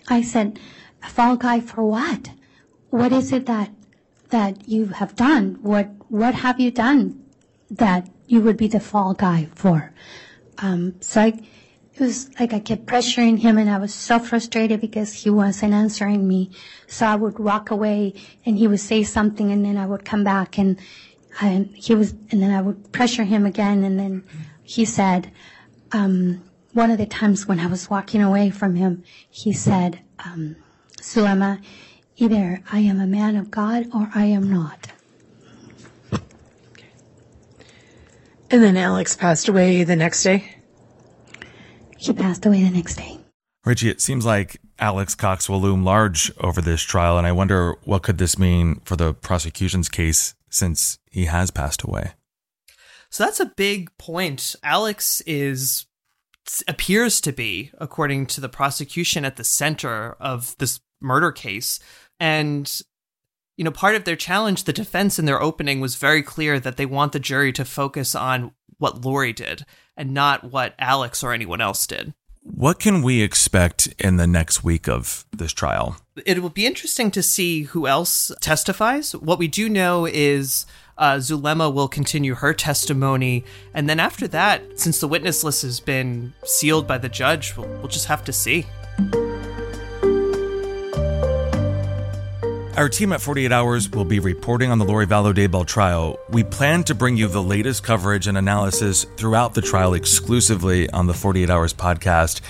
I 0.07 0.21
said, 0.21 0.59
fall 1.07 1.35
guy 1.35 1.59
for 1.59 1.83
what? 1.83 2.31
What 2.89 3.11
is 3.11 3.31
it 3.31 3.45
that 3.47 3.71
that 4.29 4.67
you 4.67 4.87
have 4.87 5.15
done? 5.15 5.57
What 5.61 5.89
what 6.09 6.35
have 6.35 6.59
you 6.59 6.71
done 6.71 7.23
that 7.69 8.09
you 8.27 8.41
would 8.41 8.57
be 8.57 8.67
the 8.67 8.79
fall 8.79 9.13
guy 9.13 9.47
for? 9.55 9.93
Um, 10.59 10.95
so 11.01 11.21
I, 11.21 11.27
it 11.93 11.99
was 11.99 12.29
like 12.39 12.53
I 12.53 12.59
kept 12.59 12.85
pressuring 12.85 13.39
him, 13.39 13.57
and 13.57 13.69
I 13.69 13.77
was 13.77 13.93
so 13.93 14.19
frustrated 14.19 14.81
because 14.81 15.13
he 15.13 15.29
wasn't 15.29 15.73
answering 15.73 16.27
me. 16.27 16.51
So 16.87 17.05
I 17.05 17.15
would 17.15 17.39
walk 17.39 17.71
away, 17.71 18.13
and 18.45 18.57
he 18.57 18.67
would 18.67 18.79
say 18.79 19.03
something, 19.03 19.51
and 19.51 19.65
then 19.65 19.77
I 19.77 19.85
would 19.85 20.05
come 20.05 20.23
back, 20.23 20.57
and 20.57 20.79
and 21.41 21.75
he 21.75 21.93
was, 21.95 22.13
and 22.31 22.41
then 22.41 22.51
I 22.51 22.61
would 22.61 22.91
pressure 22.91 23.23
him 23.23 23.45
again, 23.45 23.83
and 23.83 23.99
then 23.99 24.23
he 24.63 24.85
said. 24.85 25.31
Um, 25.93 26.43
one 26.77 26.91
of 26.91 26.99
the 26.99 27.07
times 27.07 27.47
when 27.47 27.59
I 27.59 27.65
was 27.65 27.89
walking 27.89 28.21
away 28.21 28.51
from 28.51 28.75
him, 28.75 29.03
he 29.31 29.51
said, 29.51 29.99
um, 30.19 30.55
Zulema, 31.01 31.59
either 32.17 32.61
I 32.71 32.81
am 32.81 32.99
a 32.99 33.07
man 33.07 33.35
of 33.35 33.49
God 33.49 33.87
or 33.95 34.11
I 34.13 34.25
am 34.25 34.47
not. 34.47 34.91
And 38.51 38.63
then 38.63 38.77
Alex 38.77 39.15
passed 39.15 39.47
away 39.47 39.83
the 39.85 39.95
next 39.95 40.21
day? 40.21 40.55
He 41.97 42.13
passed 42.13 42.45
away 42.45 42.61
the 42.63 42.69
next 42.69 42.97
day. 42.97 43.17
Richie, 43.65 43.89
it 43.89 43.99
seems 43.99 44.23
like 44.23 44.61
Alex 44.77 45.15
Cox 45.15 45.49
will 45.49 45.59
loom 45.59 45.83
large 45.83 46.31
over 46.39 46.61
this 46.61 46.83
trial, 46.83 47.17
and 47.17 47.25
I 47.25 47.31
wonder 47.31 47.75
what 47.85 48.03
could 48.03 48.19
this 48.19 48.37
mean 48.37 48.81
for 48.85 48.95
the 48.95 49.15
prosecution's 49.15 49.89
case 49.89 50.35
since 50.51 50.99
he 51.09 51.25
has 51.25 51.49
passed 51.49 51.81
away. 51.81 52.11
So 53.09 53.23
that's 53.23 53.39
a 53.39 53.51
big 53.57 53.89
point. 53.97 54.55
Alex 54.63 55.21
is 55.25 55.86
appears 56.67 57.21
to 57.21 57.31
be, 57.31 57.71
according 57.77 58.27
to 58.27 58.41
the 58.41 58.49
prosecution, 58.49 59.25
at 59.25 59.35
the 59.35 59.43
center 59.43 60.15
of 60.19 60.55
this 60.57 60.79
murder 61.01 61.31
case. 61.31 61.79
And, 62.19 62.81
you 63.55 63.63
know, 63.63 63.71
part 63.71 63.95
of 63.95 64.05
their 64.05 64.15
challenge, 64.15 64.63
the 64.63 64.73
defense 64.73 65.19
in 65.19 65.25
their 65.25 65.41
opening 65.41 65.79
was 65.79 65.95
very 65.95 66.23
clear 66.23 66.59
that 66.59 66.77
they 66.77 66.85
want 66.85 67.11
the 67.11 67.19
jury 67.19 67.51
to 67.53 67.65
focus 67.65 68.15
on 68.15 68.51
what 68.77 69.03
Lori 69.03 69.33
did 69.33 69.65
and 69.95 70.13
not 70.13 70.51
what 70.51 70.75
Alex 70.79 71.23
or 71.23 71.33
anyone 71.33 71.61
else 71.61 71.87
did. 71.87 72.13
What 72.41 72.79
can 72.79 73.01
we 73.01 73.21
expect 73.21 73.87
in 73.99 74.15
the 74.15 74.27
next 74.27 74.63
week 74.63 74.87
of 74.87 75.25
this 75.35 75.51
trial? 75.51 75.97
It 76.25 76.41
will 76.41 76.49
be 76.49 76.65
interesting 76.65 77.11
to 77.11 77.21
see 77.21 77.63
who 77.63 77.87
else 77.87 78.31
testifies. 78.39 79.13
What 79.13 79.37
we 79.37 79.49
do 79.49 79.67
know 79.67 80.05
is 80.05 80.65
uh, 80.97 81.15
Zulema 81.15 81.73
will 81.73 81.87
continue 81.87 82.35
her 82.35 82.53
testimony. 82.53 83.43
And 83.73 83.89
then 83.89 83.99
after 83.99 84.27
that, 84.29 84.79
since 84.79 84.99
the 84.99 85.07
witness 85.07 85.43
list 85.43 85.61
has 85.61 85.79
been 85.79 86.33
sealed 86.43 86.87
by 86.87 86.97
the 86.97 87.09
judge, 87.09 87.55
we'll, 87.55 87.67
we'll 87.67 87.87
just 87.87 88.07
have 88.07 88.23
to 88.25 88.33
see. 88.33 88.65
Our 92.77 92.89
team 92.89 93.11
at 93.11 93.21
48 93.21 93.51
Hours 93.51 93.89
will 93.89 94.05
be 94.05 94.19
reporting 94.19 94.69
on 94.69 94.77
the 94.77 94.85
Lori 94.85 95.07
Vallow 95.07 95.33
Daybell 95.33 95.65
trial. 95.65 96.19
We 96.29 96.43
plan 96.43 96.83
to 96.83 96.93
bring 96.93 97.17
you 97.17 97.27
the 97.27 97.41
latest 97.41 97.83
coverage 97.83 98.27
and 98.27 98.37
analysis 98.37 99.03
throughout 99.17 99.55
the 99.55 99.63
trial 99.63 99.95
exclusively 99.95 100.87
on 100.91 101.07
the 101.07 101.13
48 101.15 101.49
Hours 101.49 101.73
podcast. 101.73 102.41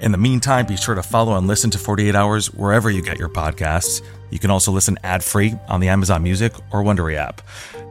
In 0.00 0.12
the 0.12 0.18
meantime, 0.18 0.66
be 0.66 0.76
sure 0.76 0.94
to 0.94 1.02
follow 1.02 1.36
and 1.36 1.48
listen 1.48 1.70
to 1.70 1.78
48 1.78 2.14
Hours 2.14 2.54
wherever 2.54 2.88
you 2.88 3.02
get 3.02 3.18
your 3.18 3.28
podcasts. 3.28 4.00
You 4.30 4.38
can 4.38 4.50
also 4.50 4.70
listen 4.70 4.96
ad 5.02 5.24
free 5.24 5.54
on 5.68 5.80
the 5.80 5.88
Amazon 5.88 6.22
Music 6.22 6.52
or 6.72 6.84
Wondery 6.84 7.16
app. 7.16 7.42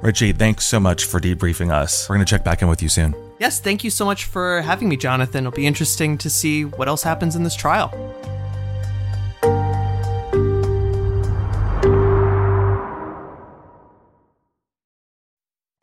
Richie, 0.02 0.32
thanks 0.32 0.66
so 0.66 0.80
much 0.80 1.04
for 1.04 1.20
debriefing 1.20 1.72
us. 1.72 2.08
We're 2.08 2.16
going 2.16 2.26
to 2.26 2.30
check 2.30 2.46
back 2.46 2.62
in 2.62 2.70
with 2.70 2.82
you 2.82 2.88
soon. 2.88 3.14
Yes, 3.40 3.60
thank 3.60 3.84
you 3.84 3.90
so 3.90 4.06
much 4.06 4.26
for 4.26 4.62
having 4.62 4.88
me, 4.88 4.96
Jonathan. 4.96 5.46
It'll 5.46 5.56
be 5.56 5.68
interesting 5.68 6.18
to 6.20 6.30
see 6.30 6.64
what 6.64 6.88
else 6.88 7.04
happens 7.04 7.36
in 7.36 7.44
this 7.44 7.56
trial. 7.56 7.92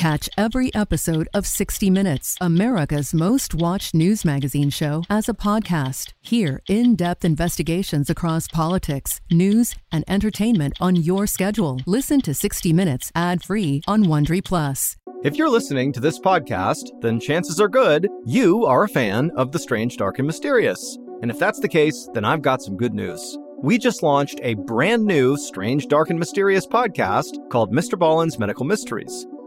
Catch 0.00 0.30
every 0.38 0.74
episode 0.74 1.28
of 1.34 1.46
60 1.46 1.90
Minutes, 1.90 2.34
America's 2.40 3.12
most 3.12 3.54
watched 3.54 3.94
news 3.94 4.24
magazine 4.24 4.70
show, 4.70 5.04
as 5.10 5.28
a 5.28 5.34
podcast. 5.34 6.14
Hear 6.22 6.62
in 6.70 6.96
depth 6.96 7.22
investigations 7.22 8.08
across 8.08 8.48
politics, 8.48 9.20
news, 9.30 9.74
and 9.92 10.02
entertainment 10.08 10.72
on 10.80 10.96
your 10.96 11.26
schedule. 11.26 11.80
Listen 11.84 12.22
to 12.22 12.32
60 12.32 12.72
Minutes 12.72 13.12
ad 13.14 13.44
free 13.44 13.82
on 13.86 14.04
Wondery 14.04 14.42
Plus. 14.42 14.96
If 15.22 15.36
you're 15.36 15.50
listening 15.50 15.92
to 15.92 16.00
this 16.00 16.18
podcast, 16.18 16.98
then 17.02 17.20
chances 17.20 17.60
are 17.60 17.68
good 17.68 18.08
you 18.24 18.64
are 18.64 18.84
a 18.84 18.88
fan 18.88 19.30
of 19.36 19.52
The 19.52 19.58
Strange, 19.58 19.98
Dark, 19.98 20.18
and 20.18 20.26
Mysterious. 20.26 20.96
And 21.20 21.30
if 21.30 21.38
that's 21.38 21.60
the 21.60 21.68
case, 21.68 22.08
then 22.14 22.24
I've 22.24 22.40
got 22.40 22.62
some 22.62 22.78
good 22.78 22.94
news. 22.94 23.36
We 23.58 23.76
just 23.76 24.02
launched 24.02 24.40
a 24.42 24.54
brand 24.54 25.04
new 25.04 25.36
Strange, 25.36 25.88
Dark, 25.88 26.08
and 26.08 26.18
Mysterious 26.18 26.66
podcast 26.66 27.50
called 27.50 27.70
Mr. 27.70 27.98
Ballen's 27.98 28.38
Medical 28.38 28.64
Mysteries. 28.64 29.26